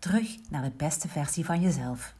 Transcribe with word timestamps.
Terug 0.00 0.36
naar 0.50 0.62
de 0.62 0.72
beste 0.76 1.08
versie 1.08 1.44
van 1.44 1.60
jezelf. 1.60 2.14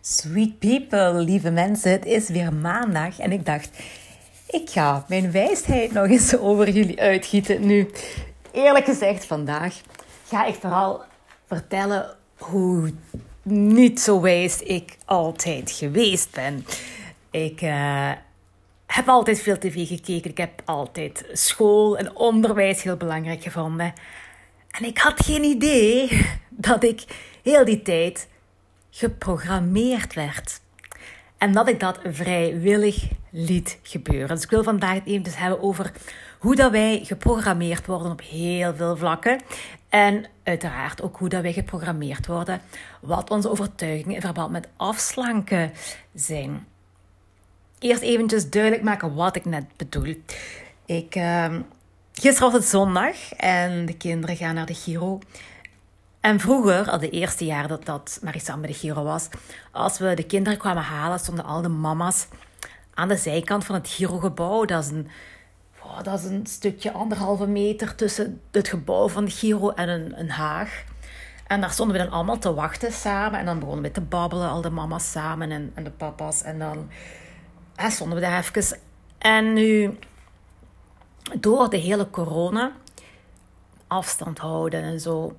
Sweet 0.00 0.58
people, 0.58 1.12
lieve 1.12 1.50
mensen, 1.50 1.90
het 1.90 2.04
is 2.04 2.28
weer 2.28 2.52
maandag 2.52 3.18
en 3.18 3.32
ik 3.32 3.46
dacht, 3.46 3.78
ik 4.48 4.70
ga 4.70 5.04
mijn 5.08 5.30
wijsheid 5.30 5.92
nog 5.92 6.06
eens 6.06 6.36
over 6.36 6.70
jullie 6.70 7.00
uitgieten. 7.00 7.66
Nu, 7.66 7.90
eerlijk 8.52 8.84
gezegd, 8.84 9.24
vandaag 9.24 9.80
ga 10.26 10.44
ik 10.44 10.54
vooral 10.54 11.02
vertellen 11.46 12.16
hoe 12.36 12.92
niet 13.42 14.00
zo 14.00 14.20
wijs 14.20 14.60
ik 14.60 14.96
altijd 15.04 15.70
geweest 15.70 16.30
ben. 16.34 16.66
Ik 17.30 17.62
uh, 17.62 18.12
heb 18.86 19.08
altijd 19.08 19.40
veel 19.40 19.58
tv 19.58 19.88
gekeken. 19.88 20.30
Ik 20.30 20.38
heb 20.38 20.62
altijd 20.64 21.26
school 21.32 21.98
en 21.98 22.16
onderwijs 22.16 22.82
heel 22.82 22.96
belangrijk 22.96 23.42
gevonden. 23.42 23.92
En 24.78 24.84
ik 24.84 24.98
had 24.98 25.24
geen 25.24 25.44
idee 25.44 26.26
dat 26.50 26.84
ik 26.84 27.04
heel 27.42 27.64
die 27.64 27.82
tijd 27.82 28.28
geprogrammeerd 28.90 30.14
werd. 30.14 30.60
En 31.38 31.52
dat 31.52 31.68
ik 31.68 31.80
dat 31.80 31.98
vrijwillig 32.04 33.08
liet 33.30 33.78
gebeuren. 33.82 34.34
Dus 34.34 34.44
ik 34.44 34.50
wil 34.50 34.62
vandaag 34.62 34.94
het 34.94 35.06
even 35.06 35.32
hebben 35.32 35.62
over 35.62 35.92
hoe 36.38 36.56
dat 36.56 36.70
wij 36.70 37.00
geprogrammeerd 37.04 37.86
worden 37.86 38.12
op 38.12 38.20
heel 38.20 38.74
veel 38.74 38.96
vlakken. 38.96 39.40
En 39.88 40.24
uiteraard 40.42 41.02
ook 41.02 41.16
hoe 41.16 41.28
dat 41.28 41.42
wij 41.42 41.52
geprogrammeerd 41.52 42.26
worden, 42.26 42.60
wat 43.00 43.30
onze 43.30 43.50
overtuigingen 43.50 44.14
in 44.14 44.20
verband 44.20 44.50
met 44.50 44.68
afslanken 44.76 45.72
zijn. 46.14 46.66
Eerst 47.78 48.02
eventjes 48.02 48.50
duidelijk 48.50 48.82
maken 48.82 49.14
wat 49.14 49.36
ik 49.36 49.44
net 49.44 49.64
bedoel. 49.76 50.14
Ik, 50.86 51.16
uh, 51.16 51.54
gisteren 52.20 52.50
was 52.50 52.60
het 52.60 52.70
zondag 52.70 53.32
en 53.32 53.86
de 53.86 53.96
kinderen 53.96 54.36
gaan 54.36 54.54
naar 54.54 54.66
de 54.66 54.74
Giro. 54.74 55.18
En 56.20 56.40
vroeger, 56.40 56.90
al 56.90 56.98
de 56.98 57.10
eerste 57.10 57.44
jaar 57.44 57.68
dat, 57.68 57.84
dat 57.84 58.18
Marisam 58.22 58.60
bij 58.60 58.70
de 58.70 58.76
Giro 58.76 59.02
was, 59.02 59.28
als 59.72 59.98
we 59.98 60.14
de 60.14 60.26
kinderen 60.26 60.58
kwamen 60.58 60.82
halen, 60.82 61.18
stonden 61.18 61.44
al 61.44 61.62
de 61.62 61.68
mama's 61.68 62.26
aan 62.94 63.08
de 63.08 63.16
zijkant 63.16 63.64
van 63.64 63.74
het 63.74 63.88
Giro-gebouw. 63.88 64.64
Dat 64.64 64.84
is 64.84 64.90
een 64.90 65.08
oh, 65.82 66.02
dat 66.02 66.18
is 66.18 66.24
een 66.24 66.46
stukje 66.46 66.92
anderhalve 66.92 67.46
meter 67.46 67.94
tussen 67.94 68.40
het 68.50 68.68
gebouw 68.68 69.08
van 69.08 69.24
de 69.24 69.30
Giro 69.30 69.70
en 69.70 69.88
een, 69.88 70.20
een 70.20 70.30
haag. 70.30 70.84
En 71.46 71.60
daar 71.60 71.70
stonden 71.70 71.96
we 71.96 72.02
dan 72.02 72.12
allemaal 72.12 72.38
te 72.38 72.54
wachten 72.54 72.92
samen. 72.92 73.38
En 73.38 73.46
dan 73.46 73.58
begonnen 73.58 73.84
we 73.84 73.90
te 73.90 74.00
babbelen, 74.00 74.48
al 74.48 74.60
de 74.60 74.70
mama's 74.70 75.10
samen 75.10 75.50
en, 75.50 75.70
en 75.74 75.84
de 75.84 75.90
papa's. 75.90 76.42
En 76.42 76.58
dan 76.58 76.90
hè, 77.74 77.90
stonden 77.90 78.18
we 78.18 78.24
daar 78.24 78.38
even. 78.38 78.78
En 79.18 79.52
nu, 79.52 79.98
door 81.40 81.70
de 81.70 81.76
hele 81.76 82.10
corona, 82.10 82.72
afstand 83.86 84.38
houden 84.38 84.82
en 84.82 85.00
zo, 85.00 85.36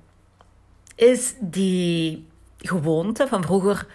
is 0.94 1.34
die 1.40 2.28
gewoonte 2.58 3.26
van 3.28 3.42
vroeger 3.42 3.86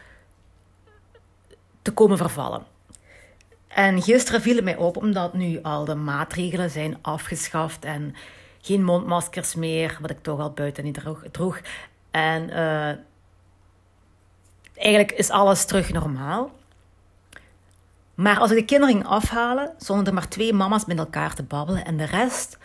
te 1.81 1.91
komen 1.91 2.17
vervallen. 2.17 2.65
En 3.67 4.01
gisteren 4.01 4.41
viel 4.41 4.55
het 4.55 4.63
mij 4.63 4.75
op, 4.77 4.97
omdat 4.97 5.33
nu 5.33 5.59
al 5.61 5.85
de 5.85 5.95
maatregelen 5.95 6.69
zijn 6.69 6.97
afgeschaft 7.01 7.85
en 7.85 8.15
geen 8.61 8.83
mondmaskers 8.83 9.55
meer, 9.55 9.97
wat 10.01 10.09
ik 10.09 10.21
toch 10.21 10.39
al 10.39 10.51
buiten 10.51 10.83
niet 10.83 11.01
droeg. 11.31 11.59
En 12.11 12.49
uh, 12.49 12.91
eigenlijk 14.73 15.11
is 15.11 15.29
alles 15.29 15.65
terug 15.65 15.91
normaal. 15.91 16.51
Maar 18.15 18.39
als 18.39 18.51
ik 18.51 18.57
de 18.57 18.65
kinderen 18.65 18.95
ging 18.95 19.07
afhalen, 19.07 19.73
stonden 19.77 20.05
er 20.05 20.13
maar 20.13 20.27
twee 20.27 20.53
mama's 20.53 20.85
met 20.85 20.97
elkaar 20.97 21.35
te 21.35 21.43
babbelen. 21.43 21.85
En 21.85 21.97
de 21.97 22.05
rest 22.05 22.57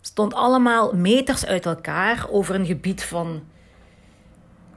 stond 0.00 0.34
allemaal 0.34 0.92
meters 0.92 1.46
uit 1.46 1.66
elkaar 1.66 2.26
over 2.30 2.54
een 2.54 2.66
gebied 2.66 3.04
van 3.04 3.42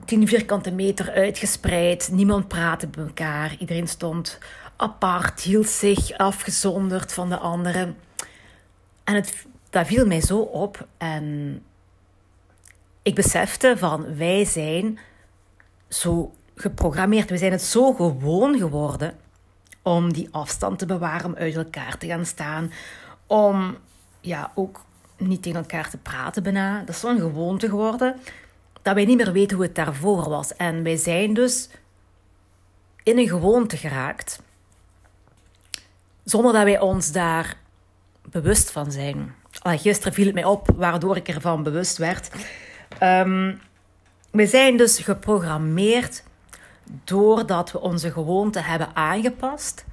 10 0.06 0.28
vierkante 0.28 0.72
meter 0.72 1.12
uitgespreid. 1.12 2.10
Niemand 2.12 2.48
praatte 2.48 2.88
bij 2.88 3.04
elkaar. 3.04 3.56
Iedereen 3.60 3.88
stond 3.88 4.40
apart, 4.76 5.42
hield 5.42 5.70
zich 5.70 6.18
afgezonderd 6.18 7.14
van 7.14 7.30
de 7.30 7.38
anderen. 7.38 7.98
En 9.04 9.16
het, 9.16 9.46
dat 9.70 9.88
viel 9.88 10.06
mij 10.06 10.22
zo 10.22 10.40
op. 10.40 10.88
En 10.98 11.62
ik 13.02 13.16
besefte 13.16 13.74
van 13.78 14.16
wij 14.18 14.46
zijn 14.46 15.00
zo 15.88 16.34
geprogrammeerd. 16.56 17.30
We 17.30 17.38
zijn 17.38 17.52
het 17.52 17.62
zo 17.62 17.94
gewoon 17.94 18.58
geworden 18.58 19.16
om 19.86 20.14
die 20.14 20.28
afstand 20.32 20.80
te 20.80 20.86
bewaren, 20.86 21.26
om 21.26 21.36
uit 21.36 21.56
elkaar 21.56 21.98
te 21.98 22.08
gaan 22.08 22.26
staan, 22.26 22.72
om 23.28 23.78
ja, 24.22 24.52
ook 24.56 24.82
niet 25.18 25.44
tegen 25.44 25.60
elkaar 25.60 25.90
te 25.90 25.98
praten 25.98 26.44
bijna. 26.44 26.80
Dat 26.80 26.90
is 26.90 27.00
zo'n 27.00 27.20
gewoonte 27.20 27.70
geworden 27.70 28.16
dat 28.82 28.96
wij 28.96 29.06
niet 29.06 29.18
meer 29.18 29.32
weten 29.32 29.58
hoe 29.58 29.66
het 29.66 29.76
daarvoor 29.76 30.30
was. 30.30 30.56
En 30.56 30.84
wij 30.84 30.98
zijn 30.98 31.34
dus 31.34 31.70
in 33.04 33.18
een 33.18 33.28
gewoonte 33.28 33.78
geraakt 33.78 34.42
zonder 36.24 36.54
dat 36.54 36.64
wij 36.64 36.80
ons 36.80 37.12
daar 37.12 37.58
bewust 38.30 38.72
van 38.72 38.92
zijn. 38.92 39.36
Gisteren 39.64 40.14
viel 40.14 40.26
het 40.26 40.34
mij 40.34 40.46
op, 40.46 40.70
waardoor 40.76 41.16
ik 41.16 41.28
ervan 41.28 41.64
bewust 41.64 41.98
werd. 41.98 42.30
Um, 43.04 43.62
we 44.32 44.46
zijn 44.46 44.78
dus 44.78 45.00
geprogrammeerd 45.00 46.24
doordat 47.04 47.72
we 47.72 47.82
onze 47.82 48.12
gewoonte 48.12 48.60
hebben 48.60 48.96
aangepast 48.96 49.86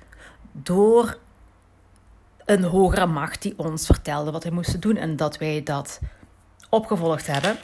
door 0.53 1.19
een 2.45 2.65
hogere 2.65 3.07
macht 3.07 3.43
die 3.43 3.55
ons 3.57 3.87
vertelde 3.87 4.31
wat 4.31 4.45
we 4.45 4.51
moesten 4.51 4.81
doen 4.81 4.97
en 4.97 5.17
dat 5.17 5.39
wij 5.39 5.63
dat 5.63 6.01
opgevolgd 6.69 7.27
hebben. 7.27 7.57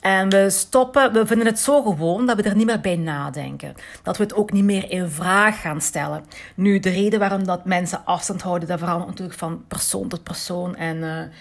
En 0.00 0.28
we 0.28 0.50
stoppen, 0.50 1.12
we 1.12 1.26
vinden 1.26 1.46
het 1.46 1.58
zo 1.58 1.82
gewoon 1.82 2.26
dat 2.26 2.36
we 2.36 2.42
er 2.42 2.56
niet 2.56 2.66
meer 2.66 2.80
bij 2.80 2.96
nadenken. 2.96 3.74
Dat 4.02 4.16
we 4.16 4.22
het 4.22 4.34
ook 4.34 4.52
niet 4.52 4.64
meer 4.64 4.90
in 4.90 5.08
vraag 5.08 5.60
gaan 5.60 5.80
stellen. 5.80 6.24
Nu, 6.54 6.78
de 6.78 6.90
reden 6.90 7.18
waarom 7.18 7.44
dat 7.44 7.64
mensen 7.64 8.04
afstand 8.04 8.42
houden, 8.42 8.68
dat 8.68 8.78
verandert 8.78 9.08
natuurlijk 9.08 9.38
van 9.38 9.64
persoon 9.68 10.08
tot 10.08 10.22
persoon. 10.22 10.76
En 10.76 10.96
uh, 10.96 11.18
er 11.18 11.32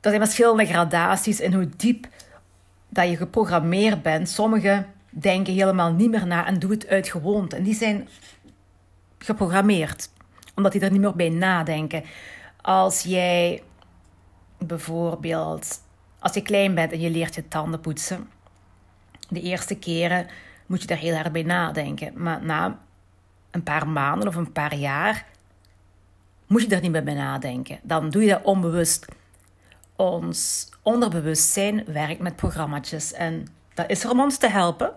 zijn 0.00 0.20
verschillende 0.20 0.66
gradaties 0.66 1.40
in 1.40 1.52
hoe 1.52 1.68
diep 1.76 2.06
dat 2.88 3.08
je 3.08 3.16
geprogrammeerd 3.16 4.02
bent. 4.02 4.28
Sommigen 4.28 4.86
denken 5.20 5.54
helemaal 5.54 5.92
niet 5.92 6.10
meer 6.10 6.26
na 6.26 6.46
en 6.46 6.58
doen 6.58 6.70
het 6.70 6.86
uit 6.86 7.08
gewoonte. 7.08 7.56
En 7.56 7.62
die 7.62 7.74
zijn 7.74 8.08
geprogrammeerd, 9.18 10.10
omdat 10.54 10.72
die 10.72 10.80
er 10.80 10.90
niet 10.90 11.00
meer 11.00 11.16
bij 11.16 11.28
nadenken. 11.28 12.04
Als 12.60 13.02
jij 13.02 13.62
bijvoorbeeld 14.58 15.82
als 16.18 16.34
je 16.34 16.42
klein 16.42 16.74
bent 16.74 16.92
en 16.92 17.00
je 17.00 17.10
leert 17.10 17.34
je 17.34 17.48
tanden 17.48 17.80
poetsen, 17.80 18.28
de 19.28 19.40
eerste 19.40 19.74
keren 19.74 20.26
moet 20.66 20.80
je 20.80 20.86
daar 20.86 20.98
heel 20.98 21.14
hard 21.14 21.32
bij 21.32 21.42
nadenken. 21.42 22.12
Maar 22.22 22.44
na 22.44 22.78
een 23.50 23.62
paar 23.62 23.88
maanden 23.88 24.28
of 24.28 24.34
een 24.34 24.52
paar 24.52 24.74
jaar 24.74 25.26
moet 26.46 26.62
je 26.62 26.68
daar 26.68 26.80
niet 26.80 26.90
meer 26.90 27.04
bij 27.04 27.14
nadenken. 27.14 27.78
Dan 27.82 28.10
doe 28.10 28.22
je 28.22 28.28
dat 28.28 28.42
onbewust. 28.42 29.06
Ons 29.96 30.68
onderbewustzijn 30.82 31.84
werkt 31.86 32.20
met 32.20 32.36
programma's 32.36 33.12
en 33.12 33.46
dat 33.74 33.90
is 33.90 34.04
er 34.04 34.10
om 34.10 34.20
ons 34.20 34.36
te 34.36 34.48
helpen. 34.48 34.92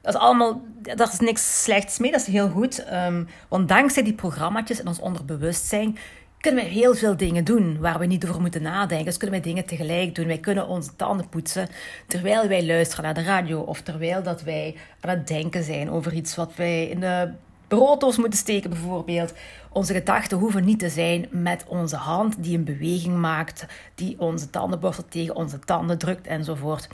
Dat 0.00 0.14
is 0.14 0.20
allemaal, 0.20 0.62
daar 0.82 1.12
is 1.12 1.18
niks 1.18 1.62
slechts 1.62 1.98
mee, 1.98 2.10
dat 2.10 2.20
is 2.20 2.26
heel 2.26 2.48
goed. 2.48 2.84
Um, 2.92 3.28
want 3.48 3.68
dankzij 3.68 4.02
die 4.02 4.14
programma's 4.14 4.80
en 4.80 4.86
ons 4.86 5.00
onderbewustzijn 5.00 5.98
kunnen 6.40 6.64
we 6.64 6.70
heel 6.70 6.94
veel 6.94 7.16
dingen 7.16 7.44
doen 7.44 7.78
waar 7.80 7.98
we 7.98 8.06
niet 8.06 8.28
over 8.28 8.40
moeten 8.40 8.62
nadenken. 8.62 9.06
Dus 9.06 9.16
kunnen 9.16 9.40
wij 9.40 9.50
dingen 9.50 9.66
tegelijk 9.66 10.14
doen. 10.14 10.26
Wij 10.26 10.38
kunnen 10.38 10.68
onze 10.68 10.96
tanden 10.96 11.28
poetsen 11.28 11.68
terwijl 12.06 12.48
wij 12.48 12.66
luisteren 12.66 13.04
naar 13.04 13.14
de 13.14 13.22
radio. 13.22 13.60
Of 13.60 13.80
terwijl 13.80 14.22
dat 14.22 14.42
wij 14.42 14.76
aan 15.00 15.10
het 15.10 15.26
denken 15.26 15.62
zijn 15.62 15.90
over 15.90 16.12
iets 16.12 16.36
wat 16.36 16.52
wij 16.54 16.88
in 16.88 17.00
de 17.00 17.30
brooddoos 17.68 18.16
moeten 18.16 18.38
steken 18.38 18.70
bijvoorbeeld. 18.70 19.32
Onze 19.72 19.92
gedachten 19.92 20.38
hoeven 20.38 20.64
niet 20.64 20.78
te 20.78 20.88
zijn 20.88 21.26
met 21.30 21.64
onze 21.68 21.96
hand 21.96 22.42
die 22.42 22.56
een 22.56 22.64
beweging 22.64 23.16
maakt. 23.16 23.66
Die 23.94 24.20
onze 24.20 24.50
tandenborstel 24.50 25.04
tegen 25.08 25.36
onze 25.36 25.58
tanden 25.58 25.98
drukt 25.98 26.26
enzovoort. 26.26 26.88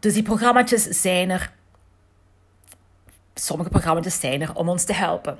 Dus 0.00 0.14
die 0.14 0.22
programma's 0.22 0.70
zijn 0.88 1.30
er. 1.30 1.52
Sommige 3.34 3.70
programma's 3.70 4.20
zijn 4.20 4.40
er 4.40 4.54
om 4.54 4.68
ons 4.68 4.84
te 4.84 4.92
helpen. 4.92 5.38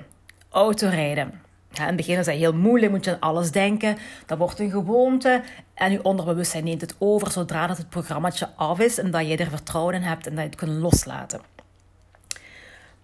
Autorijden 0.49 1.41
Ja, 1.69 1.81
in 1.81 1.87
het 1.87 1.95
begin 1.95 2.17
is 2.17 2.25
dat 2.25 2.35
heel 2.35 2.53
moeilijk, 2.53 2.91
moet 2.91 3.05
je 3.05 3.11
aan 3.11 3.19
alles 3.19 3.51
denken. 3.51 3.97
Dat 4.25 4.37
wordt 4.37 4.59
een 4.59 4.69
gewoonte 4.69 5.43
en 5.73 5.91
je 5.91 6.03
onderbewustzijn 6.03 6.63
neemt 6.63 6.81
het 6.81 6.95
over 6.97 7.31
zodra 7.31 7.67
dat 7.67 7.77
het 7.77 7.89
programmaatje 7.89 8.49
af 8.55 8.79
is 8.79 8.97
en 8.97 9.11
dat 9.11 9.27
je 9.27 9.37
er 9.37 9.49
vertrouwen 9.49 9.93
in 9.93 10.01
hebt 10.01 10.27
en 10.27 10.35
dat 10.35 10.43
je 10.43 10.49
het 10.49 10.59
kunt 10.59 10.71
loslaten. 10.71 11.41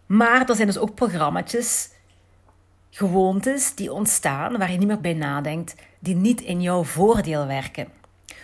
Maar 0.05 0.49
er 0.49 0.55
zijn 0.55 0.67
dus 0.67 0.77
ook 0.77 0.95
programma's, 0.95 1.89
gewoontes 2.89 3.75
die 3.75 3.93
ontstaan 3.93 4.57
waar 4.57 4.71
je 4.71 4.77
niet 4.77 4.87
meer 4.87 5.01
bij 5.01 5.13
nadenkt, 5.13 5.75
die 5.99 6.15
niet 6.15 6.41
in 6.41 6.61
jouw 6.61 6.83
voordeel 6.83 7.47
werken. 7.47 7.87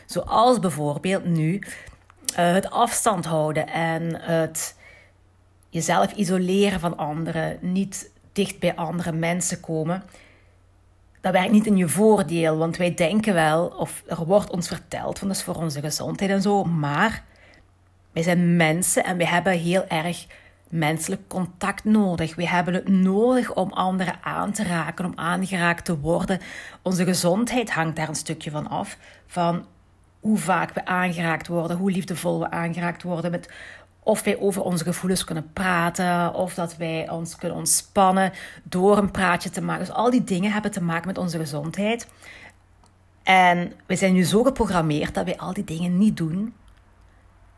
Zoals 0.06 0.60
bijvoorbeeld 0.60 1.26
nu 1.26 1.62
het 2.36 2.70
afstand 2.70 3.26
houden 3.26 3.68
en 3.68 4.22
het 4.22 4.78
jezelf 5.70 6.12
isoleren 6.12 6.80
van 6.80 6.98
anderen, 6.98 7.58
niet 7.62 8.12
dicht 8.32 8.60
bij 8.60 8.76
andere 8.76 9.12
mensen 9.12 9.60
komen. 9.60 10.04
Dat 11.22 11.32
werkt 11.32 11.52
niet 11.52 11.66
in 11.66 11.78
je 11.78 11.88
voordeel, 11.88 12.58
want 12.58 12.78
wij 12.78 12.94
denken 12.94 13.34
wel, 13.34 13.68
of 13.68 14.04
er 14.08 14.26
wordt 14.26 14.50
ons 14.50 14.68
verteld 14.68 15.20
van 15.20 15.28
dat 15.28 15.38
is 15.38 15.44
voor 15.44 15.56
onze 15.56 15.82
gezondheid 15.82 16.32
en 16.32 16.42
zo, 16.42 16.64
maar 16.64 17.24
wij 18.12 18.24
zijn 18.24 18.56
mensen 18.56 19.04
en 19.04 19.18
we 19.18 19.28
hebben 19.28 19.54
heel 19.54 19.88
erg 19.88 20.26
menselijk 20.70 21.22
contact 21.28 21.84
nodig. 21.84 22.36
We 22.36 22.48
hebben 22.48 22.74
het 22.74 22.88
nodig 22.88 23.54
om 23.54 23.72
anderen 23.72 24.16
aan 24.22 24.52
te 24.52 24.64
raken, 24.64 25.06
om 25.06 25.14
aangeraakt 25.16 25.86
te 25.86 26.00
worden. 26.00 26.40
Onze 26.82 27.04
gezondheid 27.04 27.72
hangt 27.72 27.96
daar 27.96 28.10
een 28.10 28.16
stukje 28.16 28.52
van 28.52 28.68
af. 28.68 28.98
Van 29.28 29.66
hoe 30.24 30.38
vaak 30.38 30.74
we 30.74 30.86
aangeraakt 30.86 31.48
worden, 31.48 31.78
hoe 31.78 31.92
liefdevol 31.92 32.40
we 32.40 32.52
aangeraakt 32.52 33.04
worden, 33.04 33.32
met 33.32 33.50
of 34.04 34.24
wij 34.24 34.40
over 34.40 34.62
onze 34.62 34.84
gevoelens 34.84 35.24
kunnen 35.24 35.54
praten, 35.54 36.34
of 36.34 36.54
dat 36.54 36.78
wij 36.78 37.10
ons 37.10 37.36
kunnen 37.36 37.58
ontspannen 37.58 38.32
door 38.64 38.98
een 38.98 39.12
praatje 39.12 39.50
te 39.50 39.62
maken. 39.62 39.86
Dus 39.86 39.96
al 39.96 40.10
die 40.10 40.24
dingen 40.24 40.52
hebben 40.52 40.72
te 40.72 40.84
maken 40.84 41.08
met 41.08 41.18
onze 41.18 41.38
gezondheid. 41.38 42.08
En 43.24 43.74
we 43.86 43.96
zijn 43.96 44.14
nu 44.14 44.24
zo 44.24 44.44
geprogrammeerd 44.44 45.14
dat 45.14 45.26
wij 45.26 45.38
al 45.38 45.54
die 45.54 45.64
dingen 45.64 45.98
niet 45.98 46.18
doen. 46.18 46.54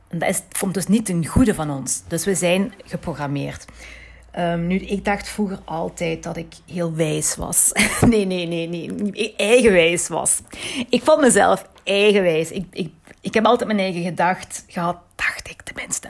En 0.07 0.19
dat 0.19 0.29
is, 0.29 0.41
komt 0.59 0.73
dus 0.73 0.88
niet 0.88 1.06
ten 1.06 1.25
goede 1.25 1.53
van 1.53 1.71
ons. 1.71 2.03
Dus 2.07 2.25
we 2.25 2.35
zijn 2.35 2.73
geprogrammeerd. 2.85 3.65
Um, 4.37 4.67
nu, 4.67 4.75
ik 4.75 5.05
dacht 5.05 5.29
vroeger 5.29 5.59
altijd 5.65 6.23
dat 6.23 6.37
ik 6.37 6.53
heel 6.71 6.93
wijs 6.93 7.35
was. 7.35 7.71
nee, 8.09 8.25
nee, 8.25 8.45
nee, 8.47 8.67
nee. 8.67 9.33
Eigenwijs 9.37 10.07
was. 10.07 10.41
Ik 10.89 11.03
vond 11.03 11.21
mezelf 11.21 11.69
eigenwijs. 11.83 12.51
Ik, 12.51 12.65
ik, 12.71 12.93
ik 13.21 13.33
heb 13.33 13.45
altijd 13.45 13.67
mijn 13.67 13.79
eigen 13.79 14.03
gedacht 14.03 14.65
gehad, 14.67 14.97
dacht 15.15 15.49
ik 15.49 15.61
tenminste. 15.61 16.09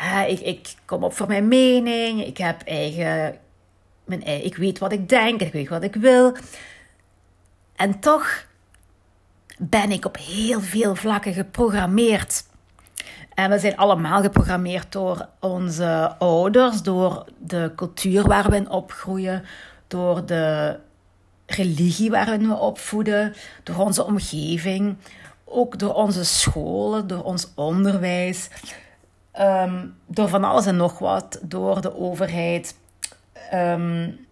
Uh, 0.00 0.28
ik, 0.28 0.40
ik 0.40 0.74
kom 0.84 1.04
op 1.04 1.16
voor 1.16 1.26
mijn 1.26 1.48
mening. 1.48 2.26
Ik 2.26 2.38
heb 2.38 2.62
eigen, 2.62 3.38
mijn, 4.04 4.44
ik 4.44 4.56
weet 4.56 4.78
wat 4.78 4.92
ik 4.92 5.08
denk. 5.08 5.40
Ik 5.40 5.52
weet 5.52 5.68
wat 5.68 5.82
ik 5.82 5.94
wil. 5.94 6.36
En 7.76 8.00
toch 8.00 8.46
ben 9.58 9.90
ik 9.90 10.04
op 10.04 10.16
heel 10.16 10.60
veel 10.60 10.94
vlakken 10.94 11.32
geprogrammeerd. 11.32 12.44
En 13.38 13.50
we 13.50 13.58
zijn 13.58 13.76
allemaal 13.76 14.22
geprogrammeerd 14.22 14.92
door 14.92 15.28
onze 15.40 16.14
ouders, 16.18 16.82
door 16.82 17.24
de 17.38 17.72
cultuur 17.76 18.22
waar 18.26 18.50
we 18.50 18.56
in 18.56 18.70
opgroeien, 18.70 19.44
door 19.86 20.26
de 20.26 20.76
religie 21.46 22.10
waarin 22.10 22.48
we 22.48 22.54
opvoeden, 22.54 23.34
door 23.62 23.76
onze 23.76 24.04
omgeving, 24.04 24.96
ook 25.44 25.78
door 25.78 25.94
onze 25.94 26.24
scholen, 26.24 27.06
door 27.06 27.22
ons 27.22 27.48
onderwijs, 27.54 28.48
ehm, 29.32 29.86
door 30.06 30.28
van 30.28 30.44
alles 30.44 30.66
en 30.66 30.76
nog 30.76 30.98
wat, 30.98 31.40
door 31.42 31.80
de 31.80 31.96
overheid. 31.96 32.74
Um, 33.54 34.26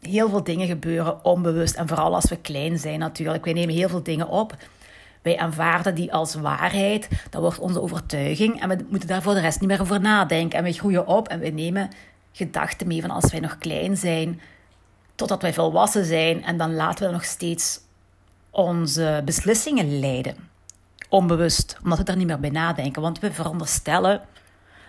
heel 0.00 0.28
veel 0.28 0.44
dingen 0.44 0.66
gebeuren 0.66 1.24
onbewust 1.24 1.74
en 1.74 1.88
vooral 1.88 2.14
als 2.14 2.28
we 2.28 2.36
klein 2.36 2.78
zijn 2.78 2.98
natuurlijk. 2.98 3.44
Wij 3.44 3.54
nemen 3.54 3.74
heel 3.74 3.88
veel 3.88 4.02
dingen 4.02 4.28
op. 4.28 4.56
Wij 5.22 5.38
aanvaarden 5.38 5.94
die 5.94 6.12
als 6.12 6.34
waarheid. 6.34 7.08
Dat 7.30 7.40
wordt 7.40 7.58
onze 7.58 7.80
overtuiging. 7.80 8.60
En 8.60 8.68
we 8.68 8.86
moeten 8.88 9.08
daar 9.08 9.22
voor 9.22 9.34
de 9.34 9.40
rest 9.40 9.60
niet 9.60 9.68
meer 9.68 9.80
over 9.80 10.00
nadenken. 10.00 10.58
En 10.58 10.64
we 10.64 10.72
groeien 10.72 11.06
op 11.06 11.28
en 11.28 11.40
we 11.40 11.48
nemen 11.48 11.90
gedachten 12.32 12.86
mee 12.86 13.00
van 13.00 13.10
als 13.10 13.30
wij 13.30 13.40
nog 13.40 13.58
klein 13.58 13.96
zijn, 13.96 14.40
totdat 15.14 15.42
wij 15.42 15.52
volwassen 15.52 16.04
zijn. 16.04 16.44
En 16.44 16.56
dan 16.56 16.74
laten 16.74 17.06
we 17.06 17.12
nog 17.12 17.24
steeds 17.24 17.80
onze 18.50 19.22
beslissingen 19.24 19.98
leiden. 19.98 20.36
Onbewust, 21.08 21.76
omdat 21.82 21.98
we 21.98 22.04
daar 22.04 22.16
niet 22.16 22.26
meer 22.26 22.40
bij 22.40 22.50
nadenken. 22.50 23.02
Want 23.02 23.18
we 23.18 23.32
veronderstellen 23.32 24.20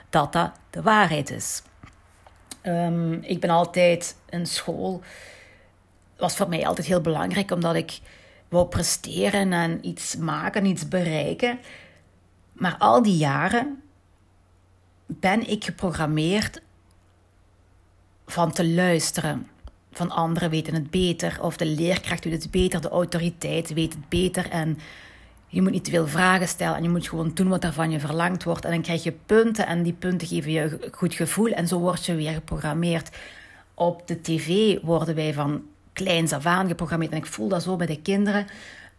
dat 0.10 0.34
dat 0.34 0.52
de 0.70 0.82
waarheid 0.82 1.30
is. 1.30 1.62
Um, 2.64 3.14
ik 3.14 3.40
ben 3.40 3.50
altijd 3.50 4.16
in 4.30 4.46
school. 4.46 5.02
was 6.18 6.36
voor 6.36 6.50
mij 6.50 6.68
altijd 6.68 6.88
heel 6.88 7.02
belangrijk, 7.02 7.52
omdat 7.52 7.76
ik 7.76 8.00
wou 8.50 8.68
presteren 8.68 9.54
en 9.54 9.88
iets 9.88 10.16
maken, 10.16 10.66
iets 10.66 10.88
bereiken. 10.88 11.60
Maar 12.54 12.76
al 12.78 13.04
die 13.04 13.18
jaren 13.18 13.82
ben 15.06 15.50
ik 15.50 15.64
geprogrammeerd 15.64 16.62
van 18.26 18.52
te 18.52 18.68
luisteren. 18.68 19.48
Van 19.92 20.12
anderen 20.12 20.50
weten 20.50 20.74
het 20.74 20.90
beter, 20.90 21.38
of 21.42 21.58
de 21.58 21.66
leerkracht 21.66 22.24
weet 22.24 22.44
het 22.44 22.52
beter, 22.52 22.82
de 22.82 22.90
autoriteit 22.90 23.74
weet 23.74 23.94
het 23.94 24.10
beter. 24.10 24.50
En 24.50 24.78
je 25.48 25.62
moet 25.62 25.72
niet 25.72 25.84
te 25.84 25.92
veel 25.92 26.08
vragen 26.08 26.48
stellen 26.48 26.76
en 26.76 26.84
je 26.84 26.90
moet 26.90 27.08
gewoon 27.08 27.32
doen 27.34 27.48
wat 27.48 27.64
er 27.64 27.74
van 27.74 27.92
je 27.92 28.00
verlangd 28.00 28.44
wordt. 28.44 28.66
En 28.66 28.72
dan 28.72 28.82
krijg 28.82 29.04
je 29.04 29.12
punten 29.26 29.68
en 29.68 29.84
die 29.84 29.94
punten 29.94 30.28
geven 30.28 30.52
je 30.52 30.62
een 30.62 30.94
goed 30.94 31.14
gevoel 31.14 31.52
en 31.52 31.68
zo 31.68 31.80
word 31.80 32.06
je 32.06 32.16
weer 32.16 32.34
geprogrammeerd. 32.34 33.18
Op 33.74 34.08
de 34.08 34.22
tv 34.22 34.78
worden 34.82 35.16
wij 35.16 35.34
van 35.34 35.64
kleins 36.04 36.34
af 36.34 36.46
aan 36.46 36.68
geprogrammeerd. 36.68 37.12
En 37.12 37.18
ik 37.18 37.26
voel 37.26 37.48
dat 37.48 37.64
zo 37.64 37.76
bij 37.76 37.88
de 37.88 38.02
kinderen. 38.02 38.48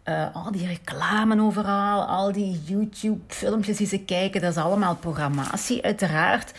Uh, 0.05 0.35
al 0.35 0.51
die 0.51 0.67
reclame 0.67 1.41
overal, 1.41 2.05
al 2.05 2.31
die 2.31 2.61
YouTube-filmpjes 2.65 3.77
die 3.77 3.87
ze 3.87 3.99
kijken, 3.99 4.41
dat 4.41 4.51
is 4.51 4.63
allemaal 4.63 4.95
programmatie, 4.95 5.83
uiteraard. 5.83 6.51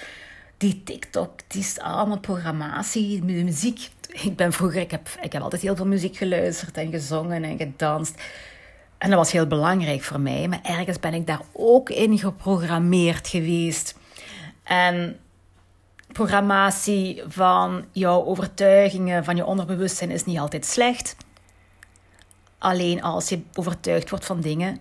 Die 0.56 0.83
TikTok, 0.85 1.31
die 1.47 1.61
is 1.61 1.79
allemaal 1.79 2.19
programmatie, 2.19 3.21
de 3.21 3.33
muziek. 3.33 3.89
Ik 4.12 4.37
ben 4.37 4.53
vroeger, 4.53 4.81
ik 4.81 4.91
heb, 4.91 5.09
ik 5.21 5.33
heb 5.33 5.43
altijd 5.43 5.62
heel 5.62 5.77
veel 5.77 5.87
muziek 5.87 6.17
geluisterd 6.17 6.77
en 6.77 6.91
gezongen 6.91 7.44
en 7.44 7.56
gedanst. 7.56 8.23
En 8.99 9.09
dat 9.09 9.19
was 9.19 9.33
heel 9.33 9.47
belangrijk 9.47 10.03
voor 10.03 10.21
mij, 10.21 10.49
maar 10.49 10.61
ergens 10.62 11.00
ben 11.00 11.15
ik 11.15 11.27
daar 11.27 11.43
ook 11.53 11.91
in 11.91 12.19
geprogrammeerd 12.19 13.29
geweest. 13.29 13.94
Programmatie 16.12 17.23
van 17.26 17.85
jouw 17.93 18.25
overtuigingen, 18.25 19.25
van 19.25 19.37
je 19.37 19.44
onderbewustzijn 19.44 20.11
is 20.11 20.25
niet 20.25 20.38
altijd 20.38 20.67
slecht. 20.67 21.17
Alleen 22.59 23.03
als 23.03 23.29
je 23.29 23.43
overtuigd 23.55 24.11
wordt 24.11 24.25
van 24.26 24.41
dingen 24.41 24.79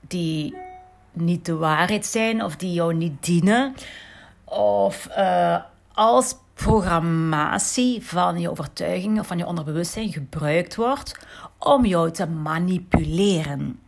die 0.00 0.56
niet 1.12 1.44
de 1.46 1.56
waarheid 1.56 2.06
zijn 2.06 2.44
of 2.44 2.56
die 2.56 2.72
jou 2.72 2.94
niet 2.94 3.24
dienen. 3.24 3.74
Of 4.44 5.08
uh, 5.18 5.56
als 5.92 6.36
programmatie 6.54 8.06
van 8.06 8.40
je 8.40 8.50
overtuigingen 8.50 9.20
of 9.20 9.26
van 9.26 9.38
je 9.38 9.46
onderbewustzijn 9.46 10.12
gebruikt 10.12 10.76
wordt 10.76 11.18
om 11.58 11.84
jou 11.86 12.10
te 12.10 12.26
manipuleren. 12.26 13.80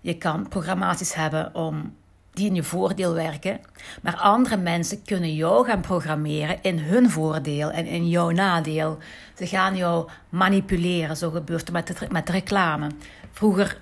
Je 0.00 0.14
kan 0.14 0.48
programmaties 0.48 1.14
hebben 1.14 1.54
om 1.54 1.94
die 2.38 2.46
in 2.46 2.54
je 2.54 2.62
voordeel 2.62 3.14
werken. 3.14 3.60
Maar 4.02 4.16
andere 4.16 4.56
mensen 4.56 5.02
kunnen 5.04 5.34
jou 5.34 5.66
gaan 5.66 5.80
programmeren 5.80 6.62
in 6.62 6.78
hun 6.78 7.10
voordeel 7.10 7.70
en 7.70 7.86
in 7.86 8.08
jouw 8.08 8.30
nadeel. 8.30 8.98
Ze 9.36 9.46
gaan 9.46 9.76
jou 9.76 10.08
manipuleren. 10.28 11.16
Zo 11.16 11.30
gebeurt 11.30 11.60
het 11.60 11.72
met 11.72 11.86
de, 11.86 12.06
met 12.10 12.26
de 12.26 12.32
reclame. 12.32 12.90
Vroeger 13.32 13.80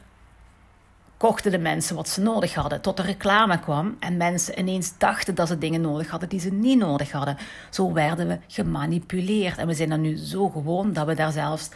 kochten 1.16 1.50
de 1.50 1.58
mensen 1.58 1.96
wat 1.96 2.08
ze 2.08 2.20
nodig 2.20 2.54
hadden, 2.54 2.80
tot 2.80 2.96
de 2.96 3.02
reclame 3.02 3.60
kwam 3.60 3.96
en 4.00 4.16
mensen 4.16 4.58
ineens 4.58 4.98
dachten 4.98 5.34
dat 5.34 5.48
ze 5.48 5.58
dingen 5.58 5.80
nodig 5.80 6.10
hadden 6.10 6.28
die 6.28 6.40
ze 6.40 6.52
niet 6.52 6.78
nodig 6.78 7.12
hadden. 7.12 7.36
Zo 7.70 7.92
werden 7.92 8.28
we 8.28 8.38
gemanipuleerd 8.46 9.58
en 9.58 9.66
we 9.66 9.74
zijn 9.74 9.88
dan 9.88 10.00
nu 10.00 10.16
zo 10.16 10.48
gewoon 10.48 10.92
dat 10.92 11.06
we 11.06 11.14
daar 11.14 11.32
zelfs 11.32 11.68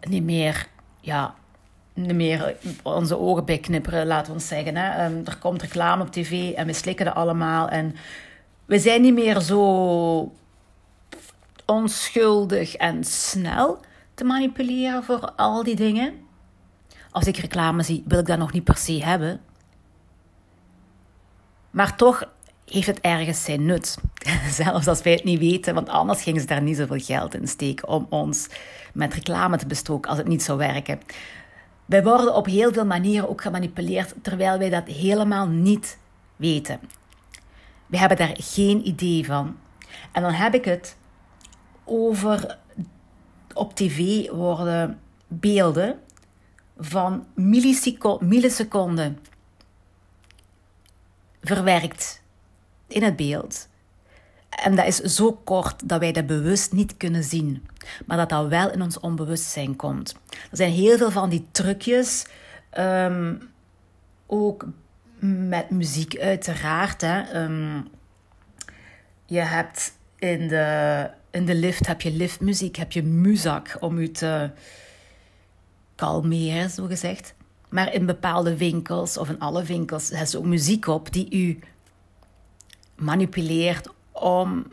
niet 0.00 0.24
meer 0.24 0.66
ja, 1.00 1.34
meer 1.96 2.56
onze 2.82 3.18
ogen 3.18 3.44
bij 3.44 3.58
knipperen, 3.58 4.06
laten 4.06 4.26
we 4.26 4.32
ons 4.32 4.48
zeggen. 4.48 4.76
Hè. 4.76 4.88
Ehm, 4.88 5.20
er 5.24 5.38
komt 5.38 5.62
reclame 5.62 6.02
op 6.02 6.10
tv 6.10 6.52
en 6.52 6.66
we 6.66 6.72
slikken 6.72 7.04
dat 7.04 7.14
allemaal. 7.14 7.68
En 7.68 7.94
we 8.64 8.78
zijn 8.78 9.02
niet 9.02 9.14
meer 9.14 9.40
zo 9.40 10.32
onschuldig 11.66 12.74
en 12.74 13.04
snel 13.04 13.80
te 14.14 14.24
manipuleren 14.24 15.04
voor 15.04 15.32
al 15.36 15.62
die 15.62 15.76
dingen. 15.76 16.14
Als 17.10 17.26
ik 17.26 17.36
reclame 17.36 17.82
zie, 17.82 18.04
wil 18.06 18.18
ik 18.18 18.26
dat 18.26 18.38
nog 18.38 18.52
niet 18.52 18.64
per 18.64 18.76
se 18.76 19.04
hebben. 19.04 19.40
Maar 21.70 21.96
toch 21.96 22.24
heeft 22.64 22.86
het 22.86 23.00
ergens 23.00 23.44
zijn 23.44 23.64
nut. 23.64 23.98
Zelfs 24.50 24.86
als 24.86 25.02
wij 25.02 25.12
het 25.12 25.24
niet 25.24 25.38
weten, 25.38 25.74
want 25.74 25.88
anders 25.88 26.22
gingen 26.22 26.40
ze 26.40 26.46
daar 26.46 26.62
niet 26.62 26.76
zoveel 26.76 27.00
geld 27.00 27.34
in 27.34 27.48
steken 27.48 27.88
om 27.88 28.06
ons 28.10 28.48
met 28.92 29.14
reclame 29.14 29.56
te 29.56 29.66
bestoken 29.66 30.10
als 30.10 30.18
het 30.18 30.28
niet 30.28 30.42
zou 30.42 30.58
werken. 30.58 31.00
Wij 31.86 32.02
worden 32.02 32.34
op 32.34 32.46
heel 32.46 32.72
veel 32.72 32.86
manieren 32.86 33.28
ook 33.28 33.42
gemanipuleerd, 33.42 34.14
terwijl 34.22 34.58
wij 34.58 34.70
dat 34.70 34.86
helemaal 34.86 35.46
niet 35.46 35.98
weten. 36.36 36.80
We 37.86 37.98
hebben 37.98 38.16
daar 38.18 38.36
geen 38.38 38.86
idee 38.86 39.24
van. 39.24 39.56
En 40.12 40.22
dan 40.22 40.32
heb 40.32 40.54
ik 40.54 40.64
het 40.64 40.96
over 41.84 42.58
op 43.54 43.74
tv 43.74 44.28
worden 44.30 45.00
beelden 45.26 46.00
van 46.78 47.26
milliseconden 48.18 49.18
verwerkt 51.40 52.22
in 52.86 53.02
het 53.02 53.16
beeld. 53.16 53.68
En 54.56 54.76
dat 54.76 54.86
is 54.86 54.96
zo 54.96 55.32
kort 55.32 55.88
dat 55.88 56.00
wij 56.00 56.12
dat 56.12 56.26
bewust 56.26 56.72
niet 56.72 56.96
kunnen 56.96 57.24
zien, 57.24 57.66
maar 58.06 58.16
dat 58.16 58.28
dat 58.28 58.48
wel 58.48 58.70
in 58.70 58.82
ons 58.82 59.00
onbewustzijn 59.00 59.76
komt. 59.76 60.14
Er 60.50 60.56
zijn 60.56 60.72
heel 60.72 60.96
veel 60.96 61.10
van 61.10 61.28
die 61.28 61.46
trucjes, 61.50 62.26
ehm, 62.70 63.34
ook 64.26 64.66
met 65.18 65.70
muziek 65.70 66.18
uiteraard. 66.18 67.00
Hè. 67.00 67.20
Ehm, 67.20 67.80
je 69.26 69.40
hebt 69.40 69.92
in 70.18 70.48
de, 70.48 71.10
in 71.30 71.46
de 71.46 71.54
lift 71.54 71.86
heb 71.86 72.00
je 72.00 72.12
liftmuziek, 72.12 72.76
heb 72.76 72.92
je 72.92 73.02
muzak 73.02 73.76
om 73.80 74.00
je 74.00 74.10
te 74.10 74.50
kalmeren, 75.94 76.70
zo 76.70 76.86
gezegd. 76.86 77.34
Maar 77.68 77.92
in 77.92 78.06
bepaalde 78.06 78.56
winkels 78.56 79.18
of 79.18 79.28
in 79.28 79.40
alle 79.40 79.62
winkels 79.64 80.10
is 80.10 80.36
ook 80.36 80.44
muziek 80.44 80.86
op 80.86 81.12
die 81.12 81.34
u 81.34 81.58
manipuleert 82.96 83.88
om 84.20 84.66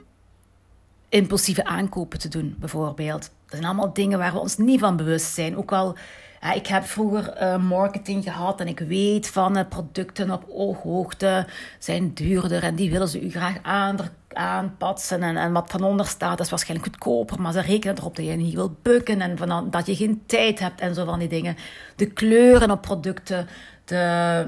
impulsieve 1.09 1.65
aankopen 1.65 2.19
te 2.19 2.27
doen, 2.27 2.55
bijvoorbeeld. 2.59 3.21
Dat 3.21 3.31
zijn 3.49 3.65
allemaal 3.65 3.93
dingen 3.93 4.19
waar 4.19 4.33
we 4.33 4.39
ons 4.39 4.57
niet 4.57 4.79
van 4.79 4.95
bewust 4.95 5.33
zijn. 5.33 5.57
Ook 5.57 5.71
al, 5.71 5.95
ja, 6.41 6.53
ik 6.53 6.67
heb 6.67 6.83
vroeger 6.83 7.41
uh, 7.41 7.57
marketing 7.57 8.23
gehad 8.23 8.59
en 8.59 8.67
ik 8.67 8.79
weet 8.79 9.27
van 9.27 9.57
uh, 9.57 9.63
producten 9.69 10.31
op 10.31 10.43
ooghoogte 10.49 11.47
zijn 11.79 12.13
duurder 12.13 12.63
en 12.63 12.75
die 12.75 12.91
willen 12.91 13.07
ze 13.07 13.21
u 13.21 13.29
graag 13.29 13.57
aan, 13.61 13.97
aanpatsen. 14.27 15.23
En, 15.23 15.51
wat 15.51 15.71
van 15.71 15.83
onder 15.83 16.05
staat 16.05 16.39
is 16.39 16.49
waarschijnlijk 16.49 16.89
goedkoper, 16.89 17.41
maar 17.41 17.53
ze 17.53 17.61
rekenen 17.61 17.97
erop 17.97 18.15
dat 18.15 18.25
je 18.25 18.31
niet 18.31 18.53
wil 18.53 18.75
bukken 18.81 19.21
en 19.21 19.37
van, 19.37 19.69
dat 19.69 19.85
je 19.85 19.95
geen 19.95 20.23
tijd 20.25 20.59
hebt 20.59 20.81
en 20.81 20.95
zo 20.95 21.05
van 21.05 21.19
die 21.19 21.27
dingen. 21.27 21.55
De 21.95 22.05
kleuren 22.05 22.71
op 22.71 22.81
producten, 22.81 23.47
de, 23.85 24.45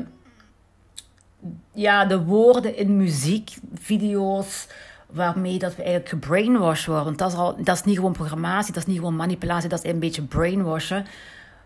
ja, 1.74 2.06
de 2.06 2.24
woorden 2.24 2.78
in 2.78 2.98
muziek, 2.98 3.56
video's 3.74 4.68
waarmee 5.12 5.60
dat 5.60 5.76
we 5.76 5.84
eigenlijk 5.84 6.10
gebrainwashed 6.10 6.86
worden. 6.86 7.18
Dat 7.18 7.32
is, 7.32 7.38
al, 7.38 7.64
dat 7.64 7.76
is 7.76 7.84
niet 7.84 7.96
gewoon 7.96 8.14
programmatie, 8.14 8.74
dat 8.74 8.82
is 8.84 8.90
niet 8.90 8.98
gewoon 8.98 9.16
manipulatie, 9.16 9.70
dat 9.70 9.84
is 9.84 9.92
een 9.92 10.00
beetje 10.00 10.22
brainwashen. 10.22 11.06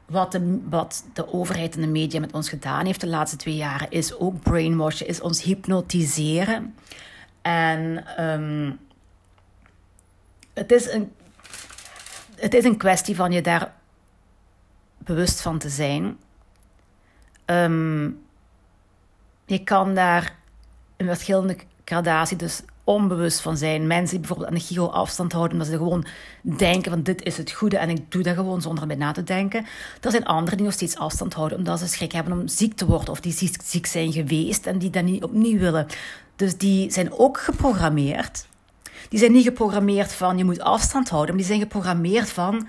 Wat 0.06 0.32
de, 0.32 0.62
wat 0.70 1.04
de 1.14 1.34
overheid 1.34 1.76
en 1.76 1.82
de 1.82 1.88
media 1.88 2.20
met 2.20 2.32
ons 2.32 2.50
gedaan 2.50 2.86
heeft 2.86 3.02
de 3.02 3.08
laatste 3.08 3.38
twee 3.38 3.56
jaren, 3.56 3.90
is 3.90 4.18
ook 4.18 4.42
brainwashen, 4.42 5.08
is 5.08 5.22
ons 5.22 5.44
hypnotiseren. 5.44 6.76
En 7.42 8.06
um, 8.24 8.80
het, 10.54 10.72
is 10.72 10.92
een, 10.92 11.12
het 12.36 12.54
is 12.54 12.64
een 12.64 12.78
kwestie 12.78 13.16
van 13.16 13.32
je 13.32 13.42
daar 13.42 13.74
bewust 14.98 15.42
van 15.42 15.58
te 15.58 15.70
zijn. 15.70 16.18
Um, 17.46 18.22
je 19.46 19.64
kan 19.64 19.96
daar 19.96 20.36
in 20.98 21.06
verschillende 21.06 21.58
gradatie 21.86 22.38
dus 22.38 22.62
onbewust 22.90 23.42
van 23.42 23.58
zijn. 23.58 23.88
Mensen 23.88 24.10
die 24.10 24.20
bijvoorbeeld 24.20 24.50
aan 24.50 24.56
de 24.56 24.66
Giro 24.66 24.86
afstand 24.86 25.32
houden, 25.32 25.54
omdat 25.54 25.68
ze 25.68 25.78
gewoon 25.78 26.06
denken 26.42 26.92
van 26.92 27.04
dit 27.04 27.24
is 27.24 27.38
het 27.38 27.52
goede 27.52 27.78
en 27.78 27.90
ik 27.90 28.12
doe 28.12 28.24
dat 28.24 28.36
gewoon 28.36 28.62
zonder 28.62 28.82
erbij 28.82 28.98
na 28.98 29.12
te 29.12 29.24
denken. 29.24 29.66
Er 30.02 30.12
zijn 30.12 30.26
anderen 30.26 30.58
die 30.58 30.66
nog 30.66 30.76
steeds 30.76 30.98
afstand 30.98 31.34
houden 31.34 31.58
omdat 31.58 31.80
ze 31.80 31.88
schrik 31.88 32.12
hebben 32.12 32.34
om 32.34 32.48
ziek 32.48 32.74
te 32.74 32.86
worden 32.86 33.10
of 33.10 33.20
die 33.20 33.34
ziek, 33.34 33.62
ziek 33.64 33.86
zijn 33.86 34.12
geweest 34.12 34.66
en 34.66 34.78
die 34.78 34.90
dat 34.90 35.04
niet 35.04 35.24
opnieuw 35.24 35.60
willen. 35.60 35.88
Dus 36.36 36.58
die 36.58 36.92
zijn 36.92 37.14
ook 37.14 37.40
geprogrammeerd. 37.40 38.48
Die 39.10 39.20
zijn 39.20 39.32
niet 39.32 39.44
geprogrammeerd 39.44 40.14
van 40.14 40.38
je 40.38 40.44
moet 40.44 40.62
afstand 40.62 41.10
houden, 41.10 41.36
maar 41.36 41.44
die 41.44 41.52
zijn 41.52 41.62
geprogrammeerd 41.62 42.30
van 42.30 42.68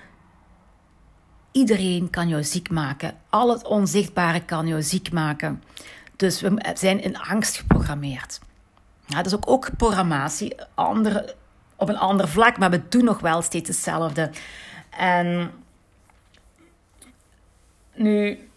iedereen 1.53 2.11
kan 2.11 2.29
jou 2.29 2.45
ziek 2.45 2.71
maken. 2.71 3.15
Al 3.29 3.51
het 3.51 3.67
onzichtbare 3.67 4.45
kan 4.45 4.67
jou 4.67 4.83
ziek 4.83 5.13
maken. 5.13 5.63
Dus 6.17 6.41
we 6.41 6.73
zijn 6.75 7.03
in 7.03 7.19
angst 7.19 7.57
geprogrammeerd. 7.57 8.41
Ja, 9.11 9.17
dat 9.17 9.27
is 9.27 9.35
ook, 9.35 9.51
ook 9.51 9.77
programmatie, 9.77 10.55
andere, 10.75 11.35
op 11.77 11.89
een 11.89 11.99
ander 11.99 12.29
vlak, 12.29 12.59
maar 12.59 12.71
we 12.71 12.89
doen 12.89 13.05
nog 13.05 13.21
wel 13.21 13.43
steeds 13.43 13.69
hetzelfde. 13.69 14.31
En 14.91 15.51
nu, 17.95 18.49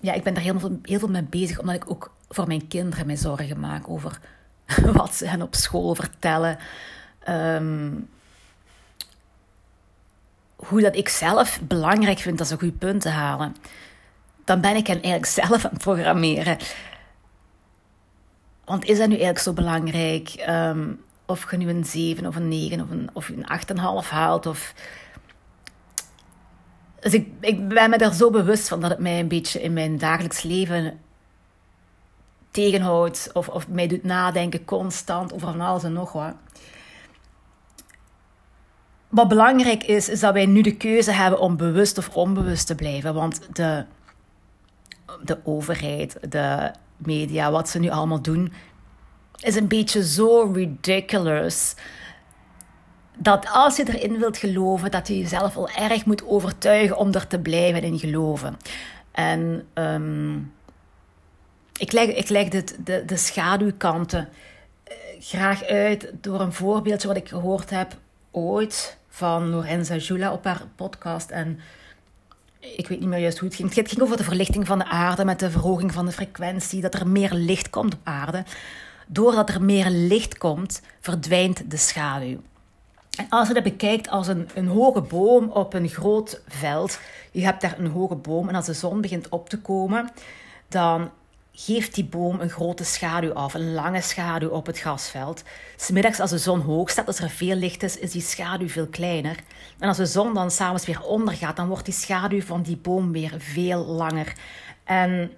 ja, 0.00 0.12
ik 0.12 0.22
ben 0.22 0.34
daar 0.34 0.42
heel 0.42 0.60
veel, 0.60 0.78
heel 0.82 0.98
veel 0.98 1.08
mee 1.08 1.22
bezig, 1.22 1.58
omdat 1.58 1.74
ik 1.74 1.90
ook 1.90 2.14
voor 2.28 2.46
mijn 2.46 2.68
kinderen 2.68 3.06
mij 3.06 3.16
zorgen 3.16 3.60
maak 3.60 3.88
over 3.88 4.20
wat 4.92 5.14
ze 5.14 5.26
hen 5.26 5.42
op 5.42 5.54
school 5.54 5.94
vertellen. 5.94 6.58
Ehm, 7.18 7.90
hoe 10.56 10.80
dat 10.80 10.96
ik 10.96 11.08
zelf 11.08 11.60
belangrijk 11.62 12.18
vind 12.18 12.38
dat 12.38 12.46
ze 12.46 12.58
goed 12.58 12.78
punt 12.78 13.00
te 13.00 13.08
halen 13.08 13.56
dan 14.48 14.60
ben 14.60 14.76
ik 14.76 14.86
hen 14.86 15.02
eigenlijk 15.02 15.26
zelf 15.40 15.64
aan 15.64 15.70
het 15.70 15.82
programmeren. 15.82 16.56
Want 18.68 18.84
is 18.84 18.98
dat 18.98 19.06
nu 19.06 19.14
eigenlijk 19.14 19.44
zo 19.44 19.52
belangrijk? 19.52 20.28
Ehm, 20.28 20.92
of 21.26 21.50
je 21.50 21.56
nu 21.56 21.68
een 21.68 21.84
7 21.84 22.26
of 22.26 22.36
een 22.36 22.48
9 22.48 22.80
of 22.80 22.90
een, 22.90 23.10
of 23.12 23.28
een 23.28 23.46
8,5 24.04 24.08
haalt? 24.08 24.46
Of... 24.46 24.74
Dus 27.00 27.14
ik, 27.14 27.28
ik 27.40 27.68
ben 27.68 27.90
me 27.90 27.96
er 27.96 28.14
zo 28.14 28.30
bewust 28.30 28.68
van 28.68 28.80
dat 28.80 28.90
het 28.90 28.98
mij 28.98 29.20
een 29.20 29.28
beetje 29.28 29.62
in 29.62 29.72
mijn 29.72 29.98
dagelijks 29.98 30.42
leven 30.42 31.00
tegenhoudt. 32.50 33.30
Of, 33.32 33.48
of 33.48 33.68
mij 33.68 33.86
doet 33.86 34.04
nadenken 34.04 34.64
constant 34.64 35.32
over 35.32 35.48
van 35.48 35.60
alles 35.60 35.84
en 35.84 35.92
nog 35.92 36.12
wat. 36.12 36.34
Wat 39.08 39.28
belangrijk 39.28 39.84
is, 39.84 40.08
is 40.08 40.20
dat 40.20 40.32
wij 40.32 40.46
nu 40.46 40.60
de 40.60 40.76
keuze 40.76 41.12
hebben 41.12 41.40
om 41.40 41.56
bewust 41.56 41.98
of 41.98 42.16
onbewust 42.16 42.66
te 42.66 42.74
blijven. 42.74 43.14
Want 43.14 43.48
de 43.52 43.84
de 45.22 45.38
overheid, 45.44 46.32
de 46.32 46.72
media, 46.98 47.50
wat 47.50 47.68
ze 47.68 47.78
nu 47.78 47.88
allemaal 47.88 48.22
doen, 48.22 48.52
is 49.36 49.56
een 49.56 49.68
beetje 49.68 50.04
zo 50.04 50.50
ridiculous. 50.52 51.74
Dat 53.16 53.48
als 53.52 53.76
je 53.76 53.84
erin 53.94 54.18
wilt 54.18 54.36
geloven, 54.36 54.90
dat 54.90 55.08
je 55.08 55.18
jezelf 55.18 55.56
al 55.56 55.68
erg 55.68 56.04
moet 56.04 56.26
overtuigen 56.26 56.96
om 56.96 57.12
er 57.12 57.26
te 57.26 57.38
blijven 57.38 57.82
in 57.82 57.98
geloven. 57.98 58.56
En 59.10 59.66
um, 59.74 60.52
ik 61.78 61.92
leg, 61.92 62.08
ik 62.08 62.28
leg 62.28 62.48
de, 62.48 62.64
de, 62.84 63.02
de 63.04 63.16
schaduwkanten 63.16 64.28
uh, 64.28 64.94
graag 65.20 65.64
uit 65.64 66.12
door 66.20 66.40
een 66.40 66.52
voorbeeldje 66.52 67.08
wat 67.08 67.16
ik 67.16 67.28
gehoord 67.28 67.70
heb 67.70 67.96
ooit 68.30 68.98
van 69.08 69.48
Lorenza 69.48 69.96
Jula 69.96 70.32
op 70.32 70.44
haar 70.44 70.62
podcast. 70.76 71.30
En 71.30 71.60
ik 72.60 72.88
weet 72.88 73.00
niet 73.00 73.08
meer 73.08 73.18
juist 73.18 73.38
hoe 73.38 73.48
het 73.48 73.56
ging. 73.56 73.74
Het 73.74 73.88
ging 73.88 74.02
over 74.02 74.16
de 74.16 74.24
verlichting 74.24 74.66
van 74.66 74.78
de 74.78 74.84
aarde 74.84 75.24
met 75.24 75.38
de 75.38 75.50
verhoging 75.50 75.92
van 75.92 76.06
de 76.06 76.12
frequentie, 76.12 76.80
dat 76.80 76.94
er 76.94 77.08
meer 77.08 77.32
licht 77.32 77.70
komt 77.70 77.94
op 77.94 78.00
aarde. 78.02 78.44
Doordat 79.06 79.48
er 79.48 79.62
meer 79.62 79.90
licht 79.90 80.38
komt, 80.38 80.82
verdwijnt 81.00 81.70
de 81.70 81.76
schaduw. 81.76 82.40
En 83.18 83.26
als 83.28 83.48
je 83.48 83.54
dat 83.54 83.62
bekijkt 83.62 84.08
als 84.08 84.26
een, 84.26 84.48
een 84.54 84.66
hoge 84.66 85.00
boom 85.00 85.50
op 85.50 85.74
een 85.74 85.88
groot 85.88 86.40
veld, 86.48 87.00
je 87.32 87.44
hebt 87.44 87.60
daar 87.60 87.78
een 87.78 87.90
hoge 87.90 88.14
boom 88.14 88.48
en 88.48 88.54
als 88.54 88.66
de 88.66 88.72
zon 88.72 89.00
begint 89.00 89.28
op 89.28 89.48
te 89.48 89.58
komen, 89.58 90.10
dan 90.68 91.10
geeft 91.60 91.94
die 91.94 92.04
boom 92.04 92.40
een 92.40 92.50
grote 92.50 92.84
schaduw 92.84 93.32
af, 93.32 93.54
een 93.54 93.72
lange 93.72 94.00
schaduw 94.00 94.48
op 94.48 94.66
het 94.66 94.78
grasveld. 94.78 95.42
Smiddags 95.76 96.20
als 96.20 96.30
de 96.30 96.38
zon 96.38 96.60
hoog 96.60 96.90
staat, 96.90 97.06
als 97.06 97.18
er 97.18 97.30
veel 97.30 97.54
licht 97.54 97.82
is, 97.82 97.98
is 97.98 98.10
die 98.10 98.22
schaduw 98.22 98.68
veel 98.68 98.86
kleiner. 98.86 99.36
En 99.78 99.88
als 99.88 99.96
de 99.96 100.06
zon 100.06 100.34
dan 100.34 100.50
s'avonds 100.50 100.86
weer 100.86 101.02
ondergaat, 101.02 101.56
dan 101.56 101.68
wordt 101.68 101.84
die 101.84 101.94
schaduw 101.94 102.40
van 102.40 102.62
die 102.62 102.76
boom 102.76 103.12
weer 103.12 103.34
veel 103.38 103.84
langer. 103.84 104.32
En 104.84 105.32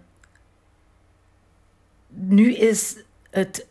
nu 2.09 2.55
is 2.55 2.97
het 3.31 3.67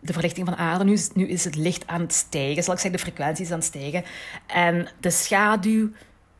de 0.00 0.12
verlichting 0.12 0.46
van 0.46 0.56
de 0.56 0.62
aarde, 0.62 0.84
nu 0.84 0.92
is, 0.92 1.12
nu 1.12 1.28
is 1.28 1.44
het 1.44 1.56
licht 1.56 1.86
aan 1.86 2.00
het 2.00 2.12
stijgen, 2.12 2.62
zal 2.62 2.74
ik 2.74 2.80
zeggen, 2.80 3.00
de 3.00 3.06
frequentie 3.06 3.44
is 3.44 3.50
aan 3.50 3.58
het 3.58 3.66
stijgen. 3.66 4.04
En 4.46 4.88
de 5.00 5.10
schaduw 5.10 5.90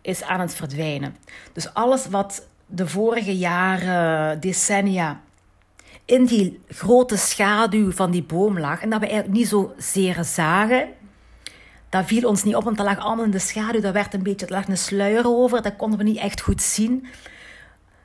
is 0.00 0.22
aan 0.22 0.40
het 0.40 0.54
verdwijnen. 0.54 1.16
Dus 1.52 1.74
alles 1.74 2.06
wat 2.06 2.46
de 2.68 2.88
vorige 2.88 3.36
jaren, 3.36 4.40
decennia, 4.40 5.20
in 6.04 6.24
die 6.24 6.60
grote 6.68 7.16
schaduw 7.16 7.92
van 7.92 8.10
die 8.10 8.22
boom 8.22 8.58
lag. 8.58 8.80
En 8.80 8.90
dat 8.90 9.00
we 9.00 9.06
eigenlijk 9.06 9.38
niet 9.38 9.48
zo 9.48 9.72
zeer 9.76 10.24
zagen. 10.24 10.88
Dat 11.88 12.06
viel 12.06 12.28
ons 12.28 12.44
niet 12.44 12.54
op, 12.54 12.64
want 12.64 12.76
dat 12.76 12.86
lag 12.86 12.98
allemaal 12.98 13.24
in 13.24 13.30
de 13.30 13.38
schaduw. 13.38 13.80
Daar 13.80 13.92
werd 13.92 14.14
een 14.14 14.22
beetje, 14.22 14.46
er 14.46 14.52
lag 14.52 14.68
een 14.68 14.78
sluier 14.78 15.26
over. 15.26 15.62
Dat 15.62 15.76
konden 15.76 15.98
we 15.98 16.04
niet 16.04 16.18
echt 16.18 16.40
goed 16.40 16.62
zien. 16.62 17.06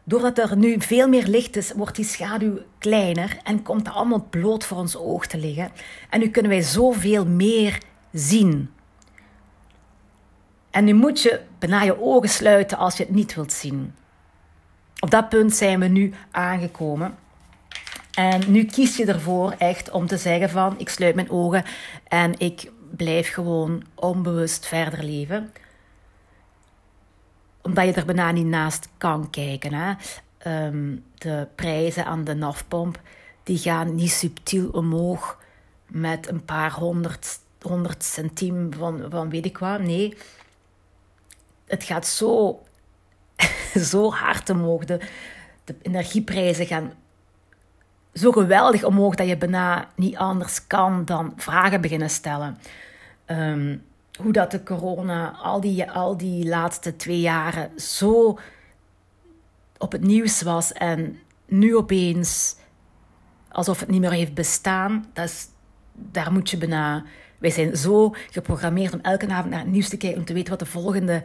Doordat 0.03 0.37
er 0.37 0.57
nu 0.57 0.81
veel 0.81 1.07
meer 1.07 1.27
licht 1.27 1.55
is, 1.55 1.71
wordt 1.71 1.95
die 1.95 2.05
schaduw 2.05 2.59
kleiner 2.77 3.37
en 3.43 3.63
komt 3.63 3.87
het 3.87 3.95
allemaal 3.95 4.27
bloot 4.29 4.65
voor 4.65 4.77
ons 4.77 4.95
oog 4.95 5.25
te 5.25 5.37
liggen. 5.37 5.71
En 6.09 6.19
nu 6.19 6.29
kunnen 6.29 6.51
wij 6.51 6.61
zoveel 6.61 7.25
meer 7.25 7.81
zien. 8.11 8.69
En 10.71 10.83
nu 10.83 10.93
moet 10.93 11.21
je 11.21 11.41
bijna 11.59 11.83
je 11.83 12.01
ogen 12.01 12.29
sluiten 12.29 12.77
als 12.77 12.97
je 12.97 13.03
het 13.03 13.13
niet 13.13 13.35
wilt 13.35 13.51
zien. 13.51 13.93
Op 15.03 15.11
dat 15.11 15.29
punt 15.29 15.55
zijn 15.55 15.79
we 15.79 15.87
nu 15.87 16.13
aangekomen. 16.31 17.15
En 18.13 18.51
nu 18.51 18.65
kies 18.65 18.97
je 18.97 19.05
ervoor 19.05 19.51
echt 19.57 19.91
om 19.91 20.07
te 20.07 20.17
zeggen 20.17 20.49
van 20.49 20.79
ik 20.79 20.89
sluit 20.89 21.15
mijn 21.15 21.29
ogen 21.29 21.63
en 22.07 22.39
ik 22.39 22.71
blijf 22.91 23.33
gewoon 23.33 23.83
onbewust 23.95 24.65
verder 24.65 25.03
leven. 25.03 25.53
Omdat 27.61 27.85
je 27.85 27.93
er 27.93 28.05
bijna 28.05 28.31
niet 28.31 28.45
naast 28.45 28.89
kan 28.97 29.29
kijken. 29.29 29.73
Hè? 29.73 29.93
Ehm, 30.37 30.95
de 31.17 31.47
prijzen 31.55 32.05
aan 32.05 32.23
de 32.23 32.35
nafpomp 32.35 33.01
die 33.43 33.57
gaan 33.57 33.95
niet 33.95 34.11
subtiel 34.11 34.69
omhoog 34.69 35.39
met 35.87 36.29
een 36.29 36.45
paar 36.45 36.71
honderd, 36.71 37.39
honderd 37.61 38.21
van, 38.69 39.05
van 39.09 39.29
weet 39.29 39.45
ik 39.45 39.57
wat. 39.57 39.79
Nee, 39.79 40.17
het 41.65 41.83
gaat 41.83 42.07
zo, 42.07 42.61
zo 43.91 44.11
hard 44.11 44.49
omhoog. 44.49 44.85
De, 44.85 44.99
de 45.63 45.75
energieprijzen 45.81 46.65
gaan 46.65 46.93
zo 48.13 48.31
geweldig 48.31 48.83
omhoog 48.83 49.15
dat 49.15 49.27
je 49.27 49.37
bijna 49.37 49.87
niet 49.95 50.17
anders 50.17 50.67
kan 50.67 51.05
dan 51.05 51.33
vragen 51.35 51.81
beginnen 51.81 52.09
stellen. 52.09 52.57
Ehm, 53.25 53.77
hoe 54.21 54.31
dat 54.31 54.51
de 54.51 54.63
corona 54.63 55.31
al 55.41 55.61
die, 55.61 55.91
al 55.91 56.17
die 56.17 56.47
laatste 56.47 56.95
twee 56.95 57.19
jaren 57.19 57.79
zo 57.79 58.39
op 59.77 59.91
het 59.91 60.01
nieuws 60.01 60.41
was 60.41 60.71
en 60.71 61.19
nu 61.45 61.75
opeens 61.75 62.55
alsof 63.49 63.79
het 63.79 63.89
niet 63.89 64.01
meer 64.01 64.11
heeft 64.11 64.33
bestaan, 64.33 65.05
dat 65.13 65.25
is, 65.25 65.47
daar 65.93 66.31
moet 66.31 66.49
je 66.49 66.57
bijna. 66.57 67.03
Wij 67.37 67.51
zijn 67.51 67.77
zo 67.77 68.15
geprogrammeerd 68.31 68.93
om 68.93 68.99
elke 69.01 69.27
avond 69.27 69.49
naar 69.49 69.59
het 69.59 69.71
nieuws 69.71 69.89
te 69.89 69.97
kijken 69.97 70.19
om 70.19 70.25
te 70.25 70.33
weten 70.33 70.49
wat 70.49 70.59
de 70.59 70.65
volgende 70.65 71.23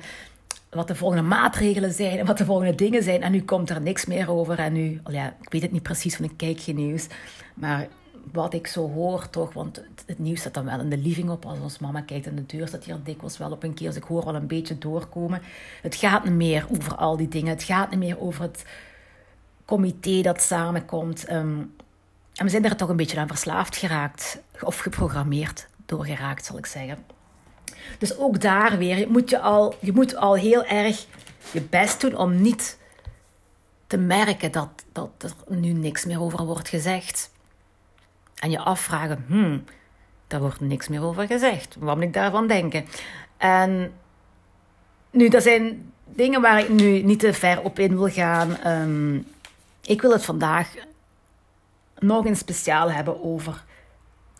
wat 0.70 0.88
de 0.88 0.94
volgende 0.94 1.22
maatregelen 1.22 1.92
zijn 1.92 2.18
en 2.18 2.26
wat 2.26 2.38
de 2.38 2.44
volgende 2.44 2.74
dingen 2.74 3.02
zijn. 3.02 3.22
En 3.22 3.32
nu 3.32 3.42
komt 3.42 3.70
er 3.70 3.80
niks 3.80 4.06
meer 4.06 4.30
over. 4.30 4.58
En 4.58 4.72
nu, 4.72 5.00
ja, 5.06 5.34
ik 5.40 5.52
weet 5.52 5.62
het 5.62 5.72
niet 5.72 5.82
precies, 5.82 6.18
want 6.18 6.30
ik 6.30 6.36
kijk 6.36 6.76
nieuws. 6.76 7.06
Maar 7.54 7.88
wat 8.32 8.54
ik 8.54 8.66
zo 8.66 8.90
hoor 8.90 9.30
toch, 9.30 9.52
want 9.52 9.82
het, 10.06 10.18
nieuws 10.18 10.40
staat 10.40 10.54
dan 10.54 10.64
wel 10.64 10.80
in 10.80 10.88
de 10.88 10.98
living 10.98 11.30
op. 11.30 11.46
Als 11.46 11.58
ons 11.58 11.78
mama 11.78 12.00
kijkt 12.00 12.26
in 12.26 12.36
de 12.36 12.46
deur, 12.46 12.68
staat 12.68 12.84
hier 12.84 13.00
dikwijls 13.04 13.38
wel 13.38 13.50
op 13.50 13.62
een 13.62 13.74
keer. 13.74 13.86
Dus 13.86 13.96
ik 13.96 14.02
hoor 14.02 14.24
wel 14.24 14.34
een 14.34 14.46
beetje 14.46 14.78
doorkomen. 14.78 15.42
Het 15.82 15.94
gaat 15.94 16.24
niet 16.24 16.32
meer 16.32 16.66
over 16.70 16.94
al 16.94 17.16
die 17.16 17.28
dingen. 17.28 17.50
Het 17.50 17.62
gaat 17.62 17.90
niet 17.90 17.98
meer 17.98 18.20
over 18.20 18.42
het 18.42 18.64
comité 19.64 20.20
dat 20.20 20.42
samenkomt. 20.42 21.24
Ehm, 21.24 21.58
en 22.34 22.44
we 22.44 22.48
zijn 22.48 22.64
er 22.64 22.76
toch 22.76 22.88
een 22.88 22.96
beetje 22.96 23.18
aan 23.18 23.28
verslaafd 23.28 23.76
geraakt. 23.76 24.42
Of 24.60 24.78
geprogrammeerd 24.78 25.68
doorgeraakt, 25.86 26.44
zal 26.44 26.58
ik 26.58 26.66
zeggen. 26.66 27.04
Dus 27.98 28.18
ook 28.18 28.40
daar 28.40 28.78
weer, 28.78 29.10
moet 29.10 29.30
je, 29.30 29.40
al, 29.40 29.74
je 29.80 29.92
moet 29.92 30.16
al 30.16 30.34
heel 30.34 30.64
erg 30.64 31.06
je 31.52 31.60
best 31.60 32.00
doen 32.00 32.16
om 32.16 32.40
niet 32.40 32.78
te 33.86 33.96
merken 33.96 34.52
dat, 34.52 34.68
dat 34.92 35.10
er 35.20 35.56
nu 35.56 35.72
niks 35.72 36.04
meer 36.04 36.20
over 36.20 36.44
wordt 36.44 36.68
gezegd. 36.68 37.30
En 38.34 38.50
je 38.50 38.58
afvragen, 38.58 39.24
hmm, 39.26 39.64
daar 40.26 40.40
wordt 40.40 40.60
niks 40.60 40.88
meer 40.88 41.02
over 41.02 41.26
gezegd. 41.26 41.76
Wat 41.78 41.96
moet 41.96 42.04
ik 42.04 42.12
daarvan 42.12 42.46
denken? 42.46 42.84
En 43.36 43.92
nu, 45.10 45.28
dat 45.28 45.42
zijn 45.42 45.92
dingen 46.04 46.40
waar 46.40 46.58
ik 46.58 46.68
nu 46.68 47.02
niet 47.02 47.20
te 47.20 47.32
ver 47.32 47.62
op 47.62 47.78
in 47.78 47.96
wil 47.96 48.08
gaan. 48.08 48.56
Ehm, 48.56 49.16
ik 49.82 50.00
wil 50.00 50.10
het 50.12 50.24
vandaag 50.24 50.74
nog 51.98 52.24
een 52.24 52.36
speciaal 52.36 52.90
hebben 52.90 53.22
over 53.22 53.64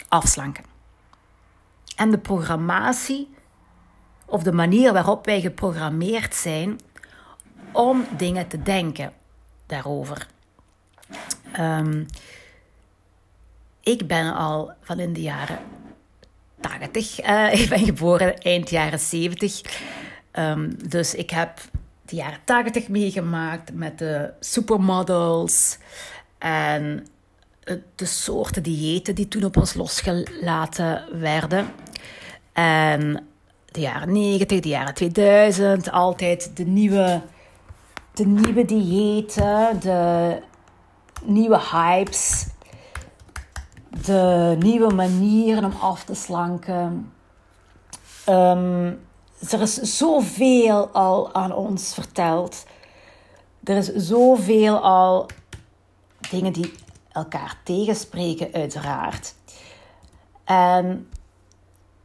afslanken. 0.09 0.65
En 1.99 2.11
de 2.11 2.19
programmatie 2.19 3.29
of 4.27 4.43
de 4.43 4.53
manier 4.53 4.93
waarop 4.93 5.25
wij 5.25 5.41
geprogrammeerd 5.41 6.35
zijn 6.35 6.81
om 7.73 8.07
dingen 8.17 8.49
te 8.49 8.63
denken 8.63 9.13
daarover. 9.67 10.27
Um, 11.59 12.07
ik 13.83 14.07
ben 14.07 14.35
al 14.35 14.73
van 14.83 15.01
in 15.01 15.13
de 15.13 15.21
jaren 15.21 15.59
80. 16.61 17.21
Uh, 17.21 17.53
eh, 17.53 17.61
ik 17.61 17.69
ben 17.69 17.85
geboren 17.85 18.39
eind 18.39 18.71
jaren 18.71 19.01
70. 19.01 19.63
Um, 19.63 19.71
ehm, 20.31 20.71
dus 20.89 21.15
ik 21.15 21.31
heb 21.31 21.61
de 22.05 22.17
jaren 22.17 22.41
80 22.45 22.89
meegemaakt 22.89 23.73
met 23.73 23.99
de 23.99 24.33
supermodels 24.41 25.79
en 26.39 27.07
de 27.95 28.07
soorten 28.07 28.63
diëten 28.63 29.15
die 29.15 29.29
toen 29.29 29.45
op 29.45 29.57
ons 29.57 29.75
losgelaten 29.75 31.21
werden. 31.21 31.67
En 32.59 33.27
de 33.67 33.81
jaren 33.81 34.13
90, 34.13 34.61
de 34.61 34.69
jaren 34.69 34.95
2000, 34.95 35.91
altijd 35.91 36.57
de 36.57 36.65
nieuwe, 36.65 37.23
de 38.15 38.27
nieuwe 38.27 38.65
diëten, 38.65 39.81
de 39.81 40.43
nieuwe 41.23 41.61
hypes, 41.73 42.47
de 44.05 44.57
nieuwe 44.59 44.95
manieren 44.95 45.65
om 45.65 45.73
af 45.81 46.05
te 46.05 46.15
slanken. 46.15 47.13
Um, 48.29 49.01
er 49.51 49.61
is 49.61 49.75
zoveel 49.75 50.89
al 50.89 51.35
aan 51.35 51.55
ons 51.55 51.95
verteld. 51.95 52.67
Er 53.65 53.77
is 53.77 53.95
zoveel 53.95 54.79
al 54.79 55.27
dingen 56.31 56.53
die 56.53 56.73
elkaar 57.13 57.57
tegenspreken, 57.65 58.53
uiteraard. 58.53 59.35
En 60.45 61.09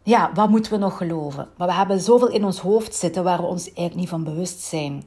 ja, 0.04 0.32
wat 0.34 0.50
moeten 0.50 0.72
we 0.72 0.78
nog 0.78 0.98
geloven? 0.98 1.48
Maar 1.58 1.68
we 1.68 1.74
hebben 1.74 2.00
zoveel 2.00 2.30
in 2.30 2.46
ons 2.46 2.60
hoofd 2.60 2.96
zitten 2.96 3.24
waar 3.24 3.42
we 3.42 3.48
ons 3.48 3.66
eigenlijk 3.66 3.96
niet 3.96 4.10
van 4.10 4.24
bewust 4.24 4.60
zijn. 4.60 5.04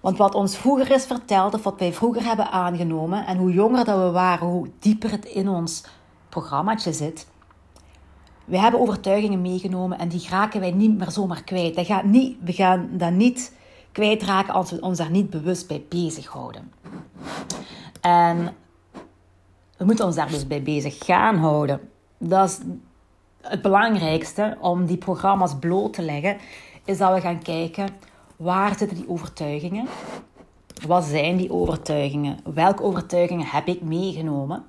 Want 0.00 0.16
wat 0.16 0.34
ons 0.34 0.56
vroeger 0.56 0.90
is 0.90 1.04
verteld, 1.04 1.54
of 1.54 1.62
wat 1.62 1.78
wij 1.78 1.92
vroeger 1.92 2.24
hebben 2.24 2.50
aangenomen, 2.50 3.26
en 3.26 3.36
hoe 3.36 3.52
jonger 3.52 3.84
dat 3.84 3.98
we 3.98 4.10
waren, 4.10 4.46
hoe 4.46 4.70
dieper 4.78 5.10
het 5.10 5.24
in 5.24 5.48
ons 5.48 5.84
programmaatje 6.28 6.92
zit. 6.92 7.26
We 8.44 8.58
hebben 8.58 8.80
overtuigingen 8.80 9.40
meegenomen 9.40 9.98
en 9.98 10.08
die 10.08 10.26
raken 10.28 10.60
wij 10.60 10.70
niet 10.70 10.98
meer 10.98 11.10
zomaar 11.10 11.42
kwijt. 11.42 11.74
Dat 11.74 11.86
gaat 11.86 12.04
niet, 12.04 12.36
we 12.40 12.52
gaan 12.52 12.88
dat 12.92 13.12
niet 13.12 13.56
kwijtraken 13.92 14.54
als 14.54 14.70
we 14.70 14.80
ons 14.80 14.98
daar 14.98 15.10
niet 15.10 15.30
bewust 15.30 15.68
bij 15.68 15.84
bezighouden. 15.88 16.72
En 18.00 18.54
we 19.76 19.84
moeten 19.84 20.04
ons 20.04 20.16
daar 20.16 20.28
dus 20.28 20.46
bij 20.46 20.62
bezig 20.62 20.98
gaan 21.04 21.36
houden. 21.36 21.80
Dat 22.18 22.48
is 22.48 22.58
het 23.44 23.62
belangrijkste 23.62 24.56
om 24.60 24.86
die 24.86 24.96
programma's 24.96 25.58
bloot 25.58 25.92
te 25.92 26.02
leggen, 26.02 26.36
is 26.84 26.98
dat 26.98 27.14
we 27.14 27.20
gaan 27.20 27.42
kijken 27.42 27.88
waar 28.36 28.78
zitten 28.78 28.96
die 28.96 29.08
overtuigingen? 29.08 29.86
Wat 30.86 31.04
zijn 31.04 31.36
die 31.36 31.52
overtuigingen? 31.52 32.38
Welke 32.54 32.82
overtuigingen 32.82 33.46
heb 33.46 33.66
ik 33.66 33.82
meegenomen 33.82 34.64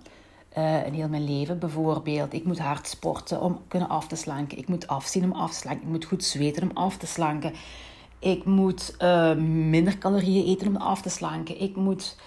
uh, 0.58 0.86
in 0.86 0.94
heel 0.94 1.10
mijn 1.10 1.38
leven? 1.38 1.60
Bijvoorbeeld, 1.60 2.34
ik 2.34 2.46
moet 2.46 2.60
hard 2.60 2.88
sporten 2.88 3.42
om 3.42 3.62
kunnen 3.68 3.90
af 3.90 4.08
te 4.08 4.16
slanken. 4.16 4.58
Ik 4.58 4.68
moet 4.68 4.88
afzien 4.88 5.24
om 5.24 5.32
af 5.32 5.52
te 5.52 5.58
slanken. 5.58 5.84
Ik 5.84 5.90
moet 5.92 6.06
goed 6.06 6.24
zweten 6.24 6.64
om 6.64 6.72
af 6.74 6.98
te 6.98 7.08
slanken. 7.08 7.54
Ik 8.20 8.46
moet 8.46 8.96
uh, 9.00 9.36
minder 9.36 9.98
calorieën 9.98 10.46
eten 10.46 10.68
om 10.68 10.76
af 10.76 11.02
te 11.02 11.10
slanken. 11.10 11.62
Ik 11.62 11.76
moet 11.76 12.18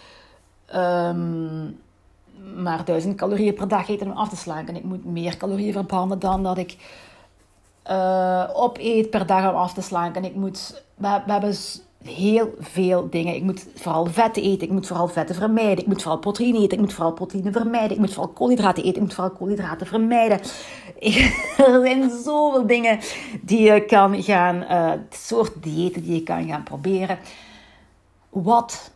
um, 0.74 1.78
maar 2.57 2.85
1000 2.85 3.16
calorieën 3.16 3.55
per 3.55 3.68
dag 3.68 3.88
eten 3.88 4.11
om 4.11 4.16
af 4.16 4.29
te 4.29 4.37
slanken. 4.37 4.77
Ik 4.77 4.85
moet 4.85 5.05
meer 5.05 5.37
calorieën 5.37 5.72
verbranden 5.72 6.18
dan 6.18 6.42
dat 6.42 6.59
ik 6.59 6.77
uh, 7.90 8.51
opeet 8.53 9.11
per 9.11 9.27
dag 9.27 9.51
om 9.51 9.57
af 9.57 9.74
te 9.74 9.83
slanken. 9.83 10.24
Ik 10.24 10.35
moet, 10.35 10.83
we, 10.94 11.22
we 11.27 11.33
hebben 11.33 11.55
heel 12.05 12.55
veel 12.59 13.11
dingen. 13.11 13.35
Ik 13.35 13.42
moet 13.42 13.66
vooral 13.74 14.07
vetten 14.07 14.42
eten. 14.42 14.66
Ik 14.66 14.72
moet 14.72 14.87
vooral 14.87 15.09
vetten 15.09 15.35
vermijden. 15.35 15.79
Ik 15.79 15.87
moet 15.87 16.03
vooral 16.03 16.20
proteïne 16.20 16.59
eten. 16.59 16.79
Ik 16.79 16.85
moet 16.85 16.92
vooral 16.92 17.12
proteïne 17.12 17.53
vermijden. 17.53 17.90
Ik 17.90 17.98
moet 17.98 18.14
vooral 18.14 18.33
koolhydraten 18.33 18.83
eten. 18.83 18.94
Ik 18.96 19.03
moet 19.03 19.14
vooral 19.14 19.35
koolhydraten 19.35 19.87
vermijden. 19.87 20.38
er 21.57 21.81
zijn 21.83 22.11
zoveel 22.11 22.66
dingen 22.66 22.98
die 23.42 23.61
je 23.61 23.85
kan 23.85 24.22
gaan, 24.22 24.57
uh, 24.62 24.92
soort 25.11 25.62
diëten 25.62 26.03
die 26.03 26.14
je 26.14 26.22
kan 26.22 26.46
gaan 26.46 26.62
proberen. 26.62 27.18
Wat 28.31 28.90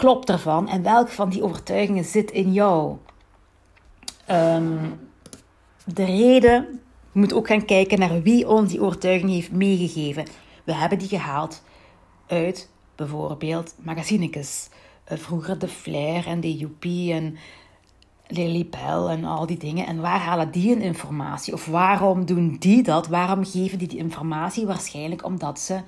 klopt 0.00 0.30
ervan 0.30 0.68
en 0.68 0.82
welke 0.82 1.10
van 1.10 1.28
die 1.28 1.42
overtuigingen 1.42 2.04
zit 2.04 2.30
in 2.30 2.52
jou? 2.52 2.96
Um, 4.30 5.00
de 5.84 6.04
reden, 6.04 6.80
je 7.12 7.20
moet 7.20 7.32
ook 7.32 7.46
gaan 7.46 7.64
kijken 7.64 7.98
naar 7.98 8.22
wie 8.22 8.48
ons 8.48 8.70
die 8.70 8.80
overtuiging 8.80 9.30
heeft 9.30 9.52
meegegeven. 9.52 10.26
We 10.64 10.74
hebben 10.74 10.98
die 10.98 11.08
gehaald 11.08 11.62
uit 12.26 12.70
bijvoorbeeld 12.94 13.74
magazinekes. 13.78 14.68
Uh, 15.12 15.18
vroeger 15.18 15.58
de 15.58 15.68
Flair 15.68 16.26
en 16.26 16.40
de 16.40 16.56
Joepie 16.56 17.12
en 17.12 17.36
Lily 18.26 18.68
Bell 18.70 19.06
en 19.06 19.24
al 19.24 19.46
die 19.46 19.58
dingen. 19.58 19.86
En 19.86 20.00
waar 20.00 20.20
halen 20.20 20.50
die 20.50 20.72
hun 20.72 20.82
informatie? 20.82 21.54
Of 21.54 21.66
waarom 21.66 22.24
doen 22.24 22.56
die 22.58 22.82
dat? 22.82 23.06
Waarom 23.06 23.44
geven 23.44 23.78
die 23.78 23.88
die 23.88 23.98
informatie? 23.98 24.66
Waarschijnlijk 24.66 25.24
omdat 25.24 25.58
ze 25.58 25.80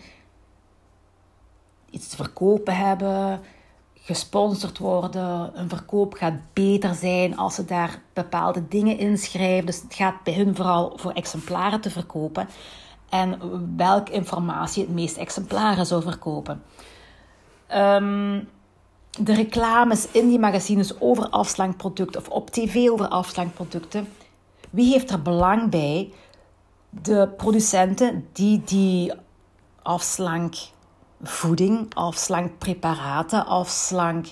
iets 1.90 2.08
te 2.08 2.16
verkopen 2.16 2.76
hebben, 2.76 3.40
gesponsord 4.04 4.78
worden. 4.78 5.50
Een 5.54 5.68
verkoop 5.68 6.14
gaat 6.14 6.34
beter 6.52 6.94
zijn 6.94 7.36
als 7.36 7.54
ze 7.54 7.64
daar 7.64 8.02
bepaalde 8.12 8.68
dingen 8.68 8.98
inschrijven. 8.98 9.66
Dus 9.66 9.82
het 9.82 9.94
gaat 9.94 10.22
bij 10.22 10.34
hun 10.34 10.56
vooral 10.56 10.92
voor 10.96 11.12
exemplaren 11.12 11.80
te 11.80 11.90
verkopen. 11.90 12.48
En 13.08 13.38
welke 13.76 14.12
informatie 14.12 14.82
het 14.82 14.92
meest 14.92 15.16
exemplaren 15.16 15.86
zou 15.86 16.02
verkopen. 16.02 16.62
Ehm, 17.66 18.40
de 19.20 19.34
reclames 19.34 20.08
in 20.10 20.28
die 20.28 20.38
magazines 20.38 21.00
over 21.00 21.28
afslankproducten 21.28 22.20
of 22.20 22.28
op 22.28 22.50
tv 22.50 22.88
over 22.88 23.08
afslankproducten. 23.08 24.08
Wie 24.70 24.92
heeft 24.92 25.10
er 25.10 25.22
belang 25.22 25.70
bij 25.70 26.12
de 26.90 27.28
producenten 27.36 28.28
die 28.32 28.62
die 28.64 29.12
afslankvoeding, 31.22 31.94
afslankpreparaten, 31.94 33.46
afslank 33.46 34.26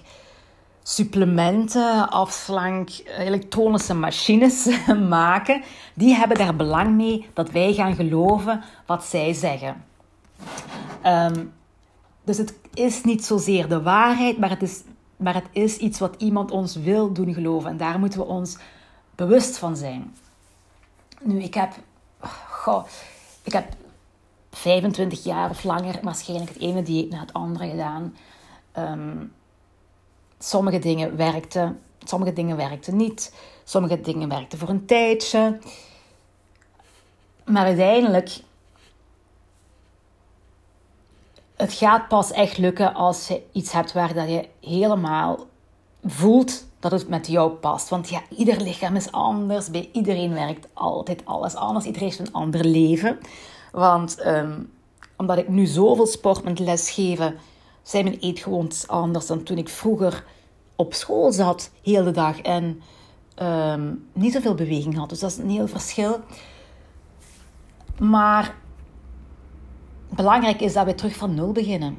supplementen, 0.83 2.11
afslank 2.11 2.91
elektronische 3.19 3.95
machines 3.95 4.69
maken, 5.09 5.63
die 5.95 6.15
hebben 6.15 6.39
daar 6.39 6.57
belang 6.57 6.97
mee 6.97 7.27
dat 7.33 7.51
wij 7.51 7.75
gaan 7.75 7.95
geloven 7.95 8.63
wat 8.87 9.05
zij 9.05 9.33
zeggen. 9.33 9.85
Ehm, 11.03 11.45
dus 12.25 12.37
het 12.37 12.55
is 12.75 13.03
niet 13.03 13.25
zozeer 13.25 13.69
de 13.69 13.83
waarheid, 13.83 14.39
maar 14.39 14.51
het, 14.51 14.63
is, 14.63 14.83
maar 15.17 15.35
het 15.35 15.49
is 15.53 15.77
iets 15.77 15.99
wat 15.99 16.15
iemand 16.19 16.51
ons 16.51 16.77
wil 16.77 17.13
doen 17.13 17.35
geloven. 17.35 17.71
En 17.71 17.77
daar 17.77 17.99
moeten 17.99 18.19
we 18.19 18.27
ons 18.27 18.57
bewust 19.15 19.59
van 19.59 19.77
zijn. 19.77 20.15
Nu, 21.23 21.43
ik 21.43 21.55
heb, 21.55 21.73
goh, 22.49 22.85
ik 23.43 23.53
heb 23.53 23.65
25 24.61 25.25
jaar 25.25 25.51
of 25.51 25.65
langer 25.65 25.99
waarschijnlijk 26.03 26.51
het 26.51 26.63
ene 26.63 26.83
dieet 26.83 27.11
na 27.11 27.21
het 27.21 27.33
andere 27.33 27.69
gedaan. 27.71 28.17
Ehm, 28.73 29.25
sommige 30.39 30.79
dingen 30.79 31.17
werkten, 31.17 31.81
sommige 32.05 32.33
dingen 32.33 32.57
werkten 32.57 32.97
niet. 32.97 33.35
Sommige 33.65 34.01
dingen 34.01 34.29
werkten 34.29 34.59
voor 34.59 34.69
een 34.69 34.87
tijdje. 34.87 35.59
Maar 37.45 37.65
uiteindelijk, 37.65 38.41
het 41.57 41.73
gaat 41.73 42.09
pas 42.09 42.33
echt 42.33 42.59
lukken 42.59 42.95
als 42.95 43.29
je 43.29 43.43
iets 43.53 43.73
hebt 43.73 43.93
waar 43.93 44.15
dat 44.15 44.29
je 44.29 44.49
helemaal 44.61 45.39
voelt 46.05 46.65
dat 46.79 46.93
het 46.93 47.09
met 47.09 47.27
jou 47.27 47.51
past. 47.51 47.89
Want 47.89 48.09
ja, 48.09 48.23
ieder 48.37 48.61
lichaam 48.61 48.97
is 48.97 49.13
anders. 49.13 49.71
Bij 49.71 49.89
iedereen 49.93 50.33
werkt 50.33 50.69
altijd 50.73 51.25
alles 51.25 51.55
anders. 51.55 51.85
Iedereen 51.85 52.09
heeft 52.09 52.21
een 52.21 52.33
ander 52.33 52.65
leven. 52.65 53.19
Want 53.73 54.21
ehm, 54.21 54.61
omdat 55.17 55.39
ik 55.39 55.49
nu 55.49 55.67
zoveel 55.67 56.07
sport 56.07 56.45
met 56.45 56.59
lesgeven, 56.59 57.37
zijn 57.83 58.05
mijn 58.05 58.19
eetgewoontes 58.19 58.89
anders 58.89 59.27
dan 59.27 59.43
toen 59.43 59.59
ik 59.59 59.69
vroeger 59.69 60.25
op 60.77 60.95
school 60.95 61.33
zat, 61.33 61.71
heel 61.83 62.05
de 62.05 62.11
dag. 62.11 62.41
En 62.41 62.83
um, 63.43 64.09
niet 64.13 64.33
zoveel 64.33 64.55
beweging 64.55 64.97
had. 64.97 65.09
Dus 65.09 65.19
dat 65.19 65.31
is 65.31 65.37
een 65.37 65.51
heel 65.51 65.69
verschil. 65.69 66.21
Maar 67.99 68.55
belangrijk 70.09 70.61
is 70.61 70.73
dat 70.73 70.85
we 70.85 70.95
terug 70.95 71.17
van 71.17 71.35
nul 71.35 71.53
beginnen. 71.53 71.99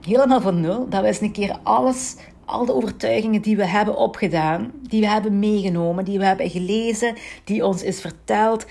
Helemaal 0.00 0.40
van 0.40 0.60
nul. 0.60 0.88
Dat 0.88 1.00
we 1.00 1.06
eens 1.06 1.20
een 1.20 1.32
keer 1.32 1.58
alles 1.62 2.16
al 2.44 2.66
de 2.66 2.74
overtuigingen 2.74 3.42
die 3.42 3.56
we 3.56 3.66
hebben 3.66 3.96
opgedaan, 3.96 4.72
die 4.82 5.00
we 5.00 5.08
hebben 5.08 5.38
meegenomen, 5.38 6.04
die 6.04 6.18
we 6.18 6.24
hebben 6.24 6.50
gelezen, 6.50 7.16
die 7.44 7.66
ons 7.66 7.82
is 7.82 8.00
verteld, 8.00 8.66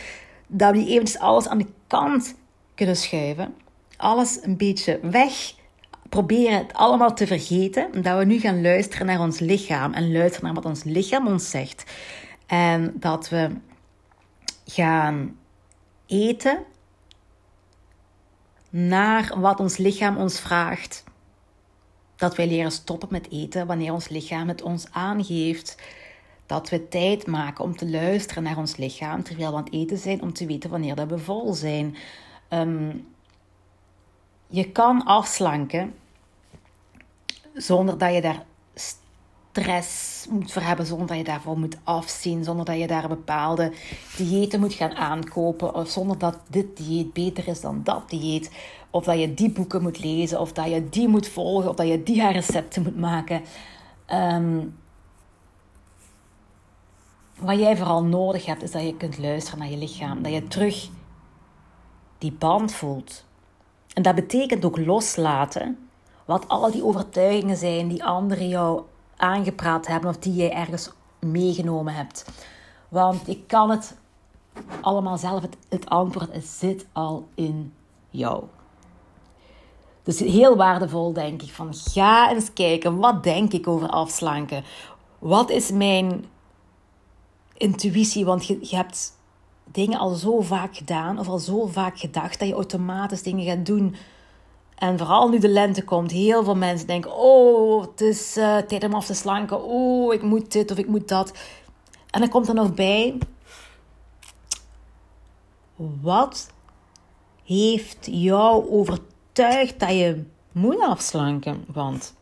dat 0.48 0.72
we 0.72 0.86
eventjes 0.86 1.20
alles 1.20 1.48
aan 1.48 1.58
de 1.58 1.68
kant 1.94 2.36
kunnen 2.76 2.96
schuiven. 2.96 3.56
Alles 3.98 4.40
een 4.44 4.58
beetje 4.58 5.00
weg. 5.02 5.54
Proberen 6.10 6.58
het 6.58 6.74
allemaal 6.74 7.14
te 7.14 7.28
vergeten. 7.28 8.02
Dat 8.02 8.18
we 8.18 8.26
nu 8.26 8.40
gaan 8.40 8.62
luisteren 8.62 9.06
naar 9.06 9.20
ons 9.20 9.40
lichaam 9.40 9.94
en 9.94 10.12
luisteren 10.12 10.46
naar 10.46 10.56
wat 10.56 10.66
ons 10.66 10.84
lichaam 10.84 11.28
ons 11.28 11.50
zegt. 11.50 11.84
En 12.46 12.94
dat 12.96 13.30
we 13.30 13.50
gaan 14.66 15.38
eten 16.06 16.64
naar 18.70 19.34
wat 19.40 19.60
ons 19.60 19.78
lichaam 19.78 20.18
ons 20.18 20.40
vraagt 20.40 21.04
dat 22.16 22.36
wij 22.36 22.48
leren 22.48 22.72
stoppen 22.72 23.08
met 23.12 23.32
eten 23.32 23.68
wanneer 23.68 23.94
ons 23.94 24.10
lichaam 24.10 24.48
het 24.48 24.62
ons 24.62 24.88
aangeeft. 24.92 25.78
Dat 26.46 26.70
we 26.70 26.88
tijd 26.88 27.28
maken 27.28 27.64
om 27.64 27.78
te 27.78 27.90
luisteren 27.90 28.44
naar 28.44 28.58
ons 28.58 28.78
lichaam 28.78 29.24
terwijl 29.24 29.50
we 29.50 29.58
aan 29.58 29.64
het 29.64 29.74
eten 29.74 29.98
zijn, 29.98 30.22
om 30.22 30.34
te 30.34 30.46
weten 30.46 30.70
wanneer 30.70 30.96
dat 30.96 31.08
we 31.08 31.18
vol 31.18 31.54
zijn. 31.54 31.96
Ehm, 32.48 32.92
je 34.48 34.72
kan 34.72 35.06
afslanken 35.06 35.94
zonder 37.54 37.98
dat 37.98 38.14
je 38.14 38.22
daar 38.22 38.46
stress 39.54 40.26
moet 40.30 40.52
voor 40.52 40.62
hebben, 40.62 40.86
zonder 40.86 41.08
dat 41.08 41.18
je 41.18 41.24
daarvoor 41.24 41.60
moet 41.60 41.78
afzien, 41.84 42.44
zonder 42.44 42.66
dat 42.66 42.80
je 42.80 42.88
daar 42.88 43.08
bepaalde 43.08 43.72
diëten 44.18 44.60
moet 44.60 44.74
gaan 44.74 44.96
aankopen, 44.96 45.76
of 45.76 45.90
zonder 45.90 46.18
dat 46.18 46.38
dit 46.50 46.78
dieet 46.78 47.14
beter 47.14 47.48
is 47.48 47.62
dan 47.62 47.82
dat 47.84 48.10
dieet, 48.10 48.52
of 48.90 49.04
dat 49.04 49.20
je 49.20 49.34
die 49.34 49.52
boeken 49.52 49.82
moet 49.82 50.04
lezen, 50.04 50.40
of 50.40 50.54
dat 50.54 50.70
je 50.70 50.90
die 50.90 51.08
moet 51.08 51.28
volgen, 51.28 51.70
of 51.70 51.76
dat 51.76 51.88
je 51.88 52.04
die 52.04 52.22
haar 52.22 52.34
recepten 52.42 52.84
moet 52.84 53.00
maken. 53.00 53.42
Ehm, 54.06 54.60
wat 57.40 57.60
jij 57.60 57.78
vooral 57.78 58.04
nodig 58.04 58.46
hebt, 58.46 58.64
is 58.64 58.72
dat 58.72 58.82
je 58.82 58.98
kunt 58.98 59.18
luisteren 59.18 59.60
naar 59.60 59.70
je 59.70 59.78
lichaam, 59.78 60.24
dat 60.24 60.34
je 60.34 60.48
terug 60.48 60.90
die 62.18 62.32
band 62.32 62.74
voelt. 62.74 63.26
En 63.94 64.02
dat 64.02 64.16
betekent 64.16 64.66
ook 64.66 64.78
loslaten 64.78 65.90
wat 66.26 66.48
al 66.48 66.72
die 66.72 66.84
overtuigingen 66.84 67.58
zijn 67.58 67.88
die 67.88 68.04
anderen 68.04 68.48
jou 68.48 68.82
aangepraat 69.16 69.88
hebben 69.88 70.10
of 70.10 70.18
die 70.18 70.34
jij 70.34 70.52
ergens 70.52 70.92
meegenomen 71.20 71.94
hebt. 71.94 72.26
Want 72.90 73.28
ik 73.28 73.48
kan 73.48 73.70
het 73.70 73.98
allemaal 74.82 75.18
zelf, 75.18 75.42
het, 75.42 75.58
het 75.70 75.90
antwoord 75.90 76.30
zit 76.46 76.86
al 76.92 77.28
in 77.36 77.74
jou. 78.10 78.44
Dus 80.04 80.20
heel 80.20 80.56
waardevol 80.56 81.14
denk 81.14 81.42
ik 81.42 81.52
van 81.52 81.74
ga 81.74 82.32
eens 82.32 82.54
kijken, 82.54 82.98
wat 82.98 83.24
denk 83.24 83.54
ik 83.54 83.68
over 83.68 83.88
afslanken? 83.88 84.64
Wat 85.20 85.50
is 85.50 85.72
mijn 85.72 86.26
intuïtie? 87.64 88.26
Want 88.26 88.46
je, 88.46 88.58
je 88.62 88.76
hebt 88.76 89.12
dingen 89.72 90.00
al 90.00 90.10
zo 90.10 90.42
vaak 90.42 90.78
gedaan 90.78 91.20
of 91.20 91.28
al 91.28 91.40
zo 91.40 91.66
vaak 91.66 92.00
gedacht 92.00 92.40
dat 92.40 92.48
je 92.48 92.54
automatisch 92.54 93.24
dingen 93.24 93.46
gaat 93.46 93.66
doen 93.66 93.96
en 94.84 94.98
vooral 94.98 95.30
nu 95.30 95.40
de 95.40 95.50
lente 95.50 95.84
komt, 95.84 96.12
heel 96.12 96.44
veel 96.44 96.56
mensen 96.56 96.88
denken: 96.88 97.16
Oh, 97.16 97.82
het 97.82 98.02
is 98.02 98.38
uh, 98.38 98.58
tijd 98.58 98.84
om 98.84 98.94
af 98.94 99.06
te 99.06 99.14
slanken. 99.14 99.64
Oh, 99.64 100.14
ik 100.14 100.22
moet 100.22 100.52
dit 100.52 100.72
of 100.72 100.78
ik 100.78 100.88
moet 100.88 101.08
dat. 101.08 101.38
En 102.10 102.20
dan 102.20 102.30
komt 102.30 102.48
er 102.48 102.54
nog 102.54 102.74
bij: 102.74 103.18
Wat 106.02 106.52
heeft 107.44 108.08
jou 108.12 108.70
overtuigd 108.72 109.80
dat 109.80 109.90
je 109.90 110.24
moet 110.52 110.82
afslanken? 110.82 111.66
Want 111.68 112.14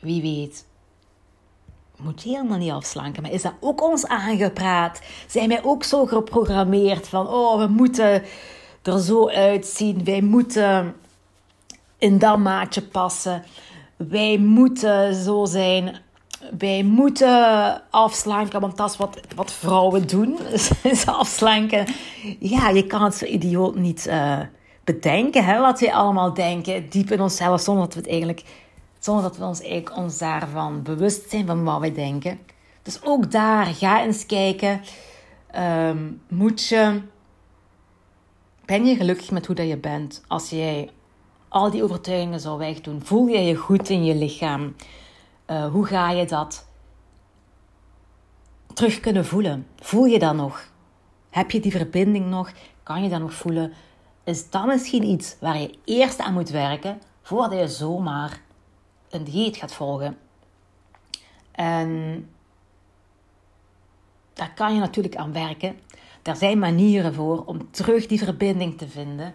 wie 0.00 0.22
weet, 0.22 0.66
moet 2.02 2.22
je 2.22 2.28
helemaal 2.28 2.58
niet 2.58 2.70
afslanken. 2.70 3.22
Maar 3.22 3.32
is 3.32 3.42
dat 3.42 3.54
ook 3.60 3.82
ons 3.82 4.06
aangepraat? 4.06 5.00
Zijn 5.26 5.48
wij 5.48 5.64
ook 5.64 5.84
zo 5.84 6.06
geprogrammeerd 6.06 7.08
van: 7.08 7.28
Oh, 7.28 7.58
we 7.58 7.66
moeten 7.66 8.22
er 8.82 9.00
zo 9.00 9.28
uitzien. 9.28 10.04
Wij 10.04 10.20
moeten 10.20 10.94
in 11.98 12.18
dat 12.18 12.38
maatje 12.38 12.82
passen. 12.82 13.44
Wij 13.96 14.38
moeten 14.38 15.14
zo 15.14 15.44
zijn. 15.44 15.96
Wij 16.58 16.82
moeten 16.82 17.82
afslanken, 17.90 18.60
want 18.60 18.76
dat 18.76 18.90
is 18.90 18.96
wat, 18.96 19.20
wat 19.34 19.52
vrouwen 19.52 20.06
doen. 20.06 20.38
Is 20.82 21.06
afslanken. 21.06 21.86
Ja, 22.38 22.68
je 22.68 22.86
kan 22.86 23.02
het 23.02 23.14
zo 23.14 23.24
idioot 23.24 23.74
niet 23.74 24.06
uh, 24.06 24.38
bedenken, 24.84 25.44
hè, 25.44 25.60
wat 25.60 25.80
we 25.80 25.92
allemaal 25.92 26.34
denken, 26.34 26.88
diep 26.88 27.10
in 27.10 27.20
onszelf, 27.20 27.60
zonder 27.60 27.84
dat 27.84 27.94
we 27.94 28.00
het 28.00 28.08
eigenlijk, 28.08 28.42
zonder 29.06 29.24
dat 29.24 29.36
we 29.36 29.44
ons 29.44 29.60
eigenlijk 29.60 29.96
ons 29.96 30.18
daarvan 30.18 30.82
bewust 30.82 31.30
zijn 31.30 31.46
van 31.46 31.64
wat 31.64 31.80
wij 31.80 31.92
denken. 31.92 32.38
Dus 32.82 33.02
ook 33.02 33.30
daar, 33.30 33.66
ga 33.66 34.02
eens 34.02 34.26
kijken. 34.26 34.80
Um, 35.56 36.20
moet 36.28 36.66
je, 36.66 37.02
ben 38.64 38.86
je 38.86 38.96
gelukkig 38.96 39.30
met 39.30 39.46
hoe 39.46 39.54
dat 39.54 39.68
je 39.68 39.76
bent 39.76 40.24
als 40.26 40.50
jij 40.50 40.90
al 41.48 41.70
die 41.70 41.82
overtuigingen 41.82 42.40
zou 42.40 42.58
wegdoen? 42.58 43.00
Voel 43.04 43.26
je 43.26 43.38
je 43.38 43.54
goed 43.54 43.88
in 43.88 44.04
je 44.04 44.14
lichaam? 44.14 44.74
Uh, 45.50 45.66
hoe 45.66 45.86
ga 45.86 46.10
je 46.10 46.26
dat 46.26 46.66
terug 48.74 49.00
kunnen 49.00 49.24
voelen? 49.24 49.66
Voel 49.80 50.04
je 50.04 50.18
dat 50.18 50.34
nog? 50.34 50.68
Heb 51.30 51.50
je 51.50 51.60
die 51.60 51.70
verbinding 51.70 52.26
nog? 52.26 52.52
Kan 52.82 53.02
je 53.02 53.08
dat 53.08 53.20
nog 53.20 53.34
voelen? 53.34 53.72
Is 54.24 54.50
dat 54.50 54.66
misschien 54.66 55.04
iets 55.04 55.36
waar 55.40 55.58
je 55.58 55.78
eerst 55.84 56.18
aan 56.18 56.32
moet 56.32 56.50
werken 56.50 57.00
voordat 57.22 57.58
je 57.58 57.68
zomaar 57.68 58.44
een 59.16 59.24
dieet 59.24 59.56
gaat 59.56 59.72
volgen? 59.72 60.18
En 61.52 62.28
daar 64.32 64.54
kan 64.54 64.74
je 64.74 64.80
natuurlijk 64.80 65.16
aan 65.16 65.32
werken. 65.32 65.78
Er 66.22 66.36
zijn 66.36 66.58
manieren 66.58 67.14
voor 67.14 67.44
om 67.44 67.70
terug 67.70 68.06
die 68.06 68.18
verbinding 68.18 68.78
te 68.78 68.88
vinden 68.88 69.34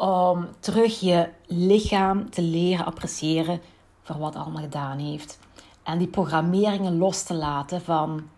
om 0.00 0.48
terug 0.60 1.00
je 1.00 1.28
lichaam 1.46 2.30
te 2.30 2.42
leren 2.42 2.84
appreciëren 2.84 3.60
voor 4.02 4.18
wat 4.18 4.36
allemaal 4.36 4.62
gedaan 4.62 4.98
heeft. 4.98 5.38
En 5.82 5.98
die 5.98 6.08
programmeringen 6.08 6.98
los 6.98 7.22
te 7.22 7.34
laten 7.34 7.82
van 7.82 8.28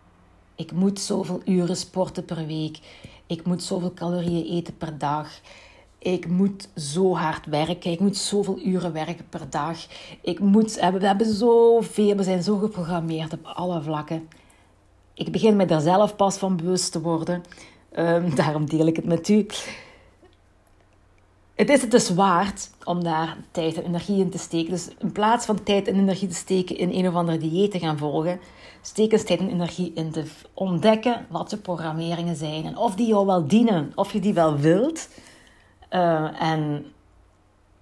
ik 0.54 0.72
moet 0.72 1.00
zoveel 1.00 1.40
uren 1.44 1.76
sporten 1.76 2.24
per 2.24 2.46
week. 2.46 2.78
Ik 3.26 3.44
moet 3.44 3.62
zoveel 3.62 3.94
calorieën 3.94 4.58
eten 4.58 4.76
per 4.76 4.98
dag. 4.98 5.28
Ik 6.02 6.28
moet 6.28 6.68
zo 6.76 7.16
hard 7.16 7.46
werken. 7.46 7.90
Ik 7.90 8.00
moet 8.00 8.16
zoveel 8.16 8.58
uren 8.64 8.92
werken 8.92 9.28
per 9.28 9.50
dag. 9.50 9.78
Ik 10.20 10.38
moet, 10.38 10.74
we 10.74 11.06
hebben 11.06 11.34
zoveel, 11.34 12.16
we 12.16 12.22
zijn 12.22 12.42
zo 12.42 12.56
geprogrammeerd 12.56 13.32
op 13.32 13.44
alle 13.44 13.82
vlakken. 13.82 14.28
Ik 15.14 15.32
begin 15.32 15.56
me 15.56 15.64
daar 15.64 15.80
zelf 15.80 16.16
pas 16.16 16.36
van 16.36 16.56
bewust 16.56 16.92
te 16.92 17.00
worden 17.00 17.42
Um, 17.98 18.34
daarom 18.40 18.68
deel 18.68 18.86
ik 18.86 18.96
het 18.96 19.04
met 19.04 19.28
u. 19.28 19.46
Het 21.54 21.70
is 21.70 21.80
het 21.80 21.90
dus 21.90 22.10
waard 22.10 22.70
om 22.84 23.04
daar 23.04 23.36
tijd 23.50 23.76
en 23.76 23.84
energie 23.84 24.18
in 24.18 24.30
te 24.30 24.38
steken. 24.38 24.70
Dus 24.70 24.88
in 24.98 25.12
plaats 25.12 25.46
van 25.46 25.62
tijd 25.62 25.88
en 25.88 25.94
energie 25.94 26.28
te 26.28 26.34
steken 26.34 26.76
in 26.76 26.90
een 26.90 27.08
of 27.08 27.14
andere 27.14 27.38
dieet 27.38 27.70
te 27.70 27.78
gaan 27.78 27.98
volgen, 27.98 28.40
steek 28.82 29.12
eens 29.12 29.24
tijd 29.24 29.40
en 29.40 29.50
energie 29.50 29.92
in 29.94 30.10
te 30.10 30.24
ontdekken 30.54 31.26
wat 31.30 31.50
je 31.50 31.56
programmeringen 31.56 32.36
zijn 32.36 32.64
en 32.64 32.76
of 32.76 32.94
die 32.94 33.06
jou 33.06 33.26
wel 33.26 33.46
dienen, 33.46 33.92
of 33.94 34.12
je 34.12 34.20
die 34.20 34.34
wel 34.34 34.56
wilt. 34.56 35.08
Uh, 35.92 36.42
en 36.42 36.92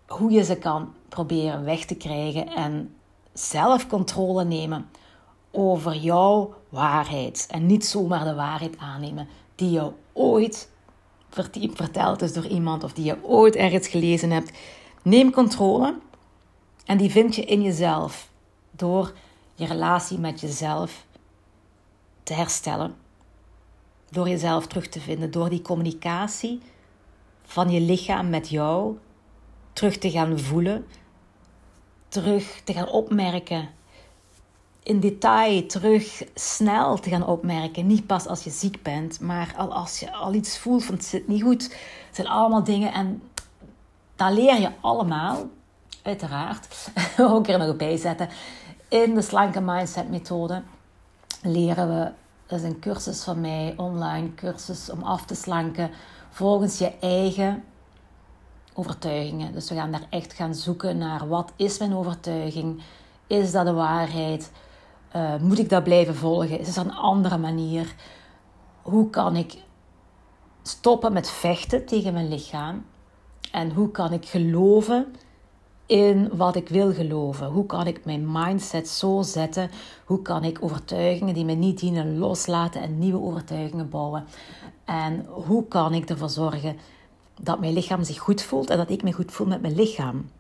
hoe 0.07 0.31
je 0.31 0.45
ze 0.45 0.57
kan 0.57 0.95
proberen 1.09 1.65
weg 1.65 1.85
te 1.85 1.95
krijgen 1.95 2.49
en 2.49 2.95
zelf 3.33 3.87
controle 3.87 4.45
nemen 4.45 4.91
over 5.51 5.97
jouw 5.97 6.55
waarheid. 6.69 7.47
En 7.51 7.67
niet 7.67 7.87
zomaar 7.87 8.25
de 8.25 8.35
waarheid 8.35 8.79
aannemen 8.79 9.29
die 9.55 9.71
jou 9.71 9.93
ooit 10.13 10.71
verteld 11.73 12.23
is 12.23 12.33
door 12.33 12.47
iemand 12.47 12.85
of 12.85 12.93
die 12.93 13.05
je 13.05 13.25
ooit 13.25 13.57
ergens 13.57 13.89
gelezen 13.89 14.31
hebt. 14.31 14.53
Neem 15.03 15.31
controle 15.31 15.99
en 16.85 16.97
die 16.97 17.11
vind 17.11 17.35
je 17.35 17.45
in 17.45 17.63
jezelf 17.63 18.31
door 18.71 19.13
je 19.55 19.67
relatie 19.67 20.19
met 20.19 20.41
jezelf 20.41 21.07
te 22.23 22.35
herstellen. 22.35 22.95
Door 24.11 24.29
jezelf 24.29 24.67
terug 24.67 24.89
te 24.89 25.01
vinden, 25.01 25.31
door 25.31 25.49
die 25.49 25.63
communicatie 25.63 26.61
van 27.51 27.71
je 27.71 27.81
lichaam 27.81 28.29
met 28.29 28.49
jou 28.49 28.99
terug 29.73 29.99
te 29.99 30.11
gaan 30.11 30.39
voelen, 30.39 30.87
terug 32.09 32.61
te 32.65 32.73
gaan 32.73 32.89
opmerken, 32.89 33.69
in 34.83 35.01
detail 35.01 35.67
terug 35.67 36.23
snel 36.35 36.97
te 36.97 37.11
gaan 37.11 37.27
opmerken. 37.27 37.87
Niet 37.87 38.07
pas 38.07 38.27
als 38.27 38.45
je 38.45 38.51
ziek 38.51 38.83
bent, 38.83 39.21
maar 39.21 39.55
al 39.57 39.73
als 39.73 40.01
je 40.01 40.13
al 40.13 40.35
iets 40.35 40.59
voelt 40.59 40.85
van 40.85 40.95
het 40.95 41.05
zit 41.05 41.29
niet 41.29 41.43
goed. 41.43 41.63
Het 42.07 42.17
zijn 42.17 42.29
allemaal 42.29 42.65
dingen 42.65 42.93
en 42.93 43.23
daar 44.17 44.33
leer 44.33 44.61
je 44.61 44.71
allemaal, 44.81 45.49
uiteraard, 46.03 46.91
ook 47.19 47.49
er 47.49 47.59
nog 47.59 47.77
bij 47.77 47.97
zetten. 47.97 48.29
In 48.89 49.15
de 49.15 49.23
slanke 49.23 49.61
mindset 49.61 50.11
methode 50.11 50.63
leren 51.43 51.89
we, 51.89 52.11
dat 52.47 52.59
is 52.59 52.65
een 52.65 52.81
cursus 52.81 53.23
van 53.23 53.41
mij, 53.41 53.75
online 53.77 54.35
cursus 54.35 54.91
om 54.91 55.03
af 55.03 55.25
te 55.25 55.35
slanken 55.35 55.91
volgens 56.31 56.79
je 56.79 56.93
eigen 57.01 57.65
overtuigingen. 58.75 59.53
Dus 59.53 59.69
we 59.69 59.75
gaan 59.75 59.93
daar 59.93 60.07
echt 60.11 60.33
gaan 60.33 60.55
zoeken 60.55 60.99
naar 60.99 61.29
wat 61.29 61.53
is 61.57 61.79
mijn 61.79 61.95
overtuiging? 61.95 62.83
Is 63.27 63.53
dat 63.53 63.67
de 63.67 63.73
waarheid? 63.73 64.53
Uh, 65.17 65.37
moet 65.37 65.59
ik 65.59 65.69
dat 65.69 65.85
blijven 65.85 66.15
volgen? 66.15 66.59
Is 66.61 66.77
er 66.77 66.85
een 66.85 66.95
andere 66.95 67.39
manier? 67.39 67.95
Hoe 68.83 69.11
kan 69.11 69.37
ik 69.37 69.57
stoppen 70.63 71.13
met 71.13 71.31
vechten 71.31 71.87
tegen 71.87 72.13
mijn 72.13 72.29
lichaam? 72.29 72.85
En 73.53 73.73
hoe 73.73 73.91
kan 73.91 74.13
ik 74.13 74.27
geloven 74.27 75.15
in 75.91 76.31
wat 76.33 76.57
ik 76.57 76.69
wil 76.69 76.93
geloven? 76.93 77.47
Hoe 77.47 77.67
kan 77.67 77.87
ik 77.87 78.05
mijn 78.05 78.33
mindset 78.33 78.89
zo 78.89 79.23
zetten? 79.23 79.71
Hoe 80.05 80.23
kan 80.23 80.45
ik 80.45 80.59
overtuigingen 80.61 81.35
die 81.35 81.45
me 81.45 81.53
niet 81.53 81.79
dienen 81.79 82.19
loslaten 82.19 82.83
en 82.83 82.99
nieuwe 82.99 83.21
overtuigingen 83.21 83.89
bouwen? 83.89 84.25
En 84.85 85.27
hoe 85.29 85.69
kan 85.69 85.95
ik 85.95 86.11
ervoor 86.11 86.31
zorgen 86.31 86.77
dat 87.41 87.61
mijn 87.61 87.73
lichaam 87.73 88.05
zich 88.05 88.19
goed 88.19 88.43
voelt 88.43 88.71
en 88.71 88.77
dat 88.77 88.91
ik 88.91 89.03
me 89.03 89.13
goed 89.13 89.33
voel 89.33 89.47
met 89.47 89.61
mijn 89.61 89.75
lichaam. 89.75 90.31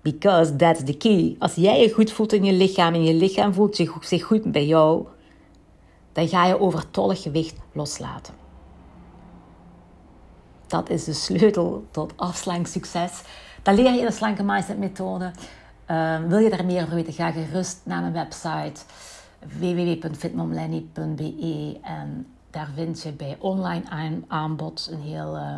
Because 0.00 0.56
that's 0.56 0.84
the 0.84 0.96
key. 0.96 1.36
Als 1.38 1.54
jij 1.54 1.80
je 1.80 1.92
goed 1.92 2.12
voelt 2.12 2.32
in 2.32 2.44
je 2.44 2.52
lichaam 2.52 2.94
en 2.94 3.04
je 3.04 3.14
lichaam 3.14 3.54
voelt 3.54 3.76
zich 4.00 4.22
goed 4.22 4.52
bij 4.52 4.66
jou, 4.66 5.06
dan 6.12 6.28
ga 6.28 6.46
je 6.46 6.60
overtollig 6.60 7.22
gewicht 7.22 7.56
loslaten. 7.72 8.47
Dat 10.68 10.90
is 10.90 11.04
de 11.04 11.12
sleutel 11.12 11.86
tot 11.90 12.12
afslanksucces. 12.16 13.22
Dat 13.62 13.74
leer 13.74 13.92
je 13.92 13.98
in 13.98 14.06
de 14.06 14.12
slanke 14.12 14.42
mindset 14.42 14.78
methode. 14.78 15.30
Uh, 15.90 16.18
wil 16.26 16.38
je 16.38 16.50
daar 16.50 16.64
meer 16.64 16.82
over 16.82 16.94
weten, 16.94 17.12
ga 17.12 17.30
gerust 17.30 17.80
naar 17.82 18.00
mijn 18.00 18.12
website 18.12 18.80
www.fitmomlenny.be 19.58 21.78
en 21.82 22.26
daar 22.50 22.68
vind 22.74 23.02
je 23.02 23.12
bij 23.12 23.36
online 23.38 23.84
aanbod 24.28 24.88
een 24.92 25.00
heel 25.00 25.36
uh, 25.36 25.54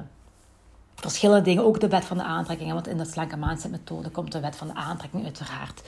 verschillende 0.94 1.44
dingen. 1.44 1.64
Ook 1.64 1.80
de 1.80 1.88
wet 1.88 2.04
van 2.04 2.16
de 2.16 2.22
aantrekking. 2.22 2.72
Want 2.72 2.88
in 2.88 2.96
de 2.96 3.04
slanke 3.04 3.36
mindset 3.36 3.70
methode 3.70 4.10
komt 4.10 4.32
de 4.32 4.40
wet 4.40 4.56
van 4.56 4.66
de 4.66 4.74
aantrekking 4.74 5.24
uiteraard 5.24 5.82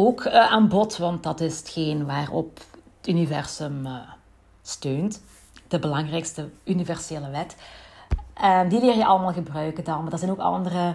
ook 0.00 0.24
uh, 0.24 0.34
aan 0.34 0.68
bod. 0.68 0.96
Want 0.96 1.22
dat 1.22 1.40
is 1.40 1.58
hetgeen 1.58 2.06
waarop 2.06 2.58
het 2.98 3.08
universum 3.08 3.86
uh, 3.86 3.96
steunt. 4.62 5.22
De 5.68 5.78
belangrijkste 5.78 6.48
universele 6.64 7.30
wet. 7.30 7.56
En 8.40 8.68
die 8.68 8.80
leer 8.80 8.96
je 8.96 9.06
allemaal 9.06 9.32
gebruiken 9.32 9.84
dan. 9.84 10.02
Maar 10.02 10.12
er 10.12 10.18
zijn 10.18 10.30
ook 10.30 10.38
andere... 10.38 10.94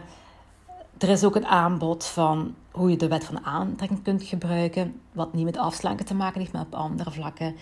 Er 0.97 1.09
is 1.09 1.23
ook 1.23 1.35
een 1.35 1.45
aanbod 1.45 2.05
van 2.05 2.55
hoe 2.71 2.89
je 2.89 2.97
de 2.97 3.07
wet 3.07 3.23
van 3.23 3.45
aantrekking 3.45 4.03
kunt 4.03 4.23
gebruiken. 4.23 5.01
Wat 5.11 5.33
niet 5.33 5.45
met 5.45 5.57
afslanken 5.57 6.05
te 6.05 6.13
maken 6.13 6.39
heeft, 6.39 6.53
maar 6.53 6.61
op 6.61 6.75
andere 6.75 7.11
vlakken 7.11 7.55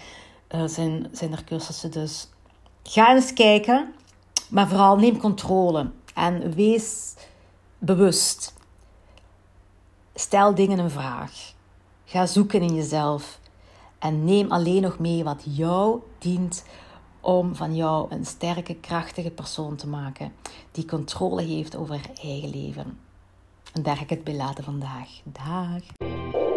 uh, 0.55 0.63
zijn, 0.65 1.07
zijn 1.11 1.31
er 1.31 1.43
cursussen. 1.43 1.91
Dus 1.91 2.29
ga 2.83 3.13
eens 3.13 3.33
kijken, 3.33 3.93
maar 4.49 4.67
vooral 4.67 4.97
neem 4.97 5.17
controle 5.17 5.91
en 6.13 6.53
wees 6.53 7.13
bewust. 7.77 8.53
Stel 10.13 10.55
dingen 10.55 10.79
een 10.79 10.89
vraag. 10.89 11.53
Ga 12.05 12.25
zoeken 12.25 12.61
in 12.61 12.75
jezelf 12.75 13.39
en 13.99 14.23
neem 14.23 14.51
alleen 14.51 14.81
nog 14.81 14.99
mee 14.99 15.23
wat 15.23 15.41
jou 15.43 16.01
dient 16.17 16.63
om 17.21 17.55
van 17.55 17.75
jou 17.75 18.11
een 18.11 18.25
sterke, 18.25 18.75
krachtige 18.75 19.31
persoon 19.31 19.75
te 19.75 19.87
maken 19.87 20.33
die 20.71 20.85
controle 20.85 21.41
heeft 21.41 21.75
over 21.75 21.95
haar 21.95 22.11
eigen 22.21 22.49
leven. 22.49 22.99
En 23.73 23.83
daar 23.83 23.95
ga 23.95 24.03
ik 24.03 24.09
het 24.09 24.23
bij 24.23 24.35
laten 24.35 24.63
vandaag. 24.63 25.09
Dag. 25.23 26.50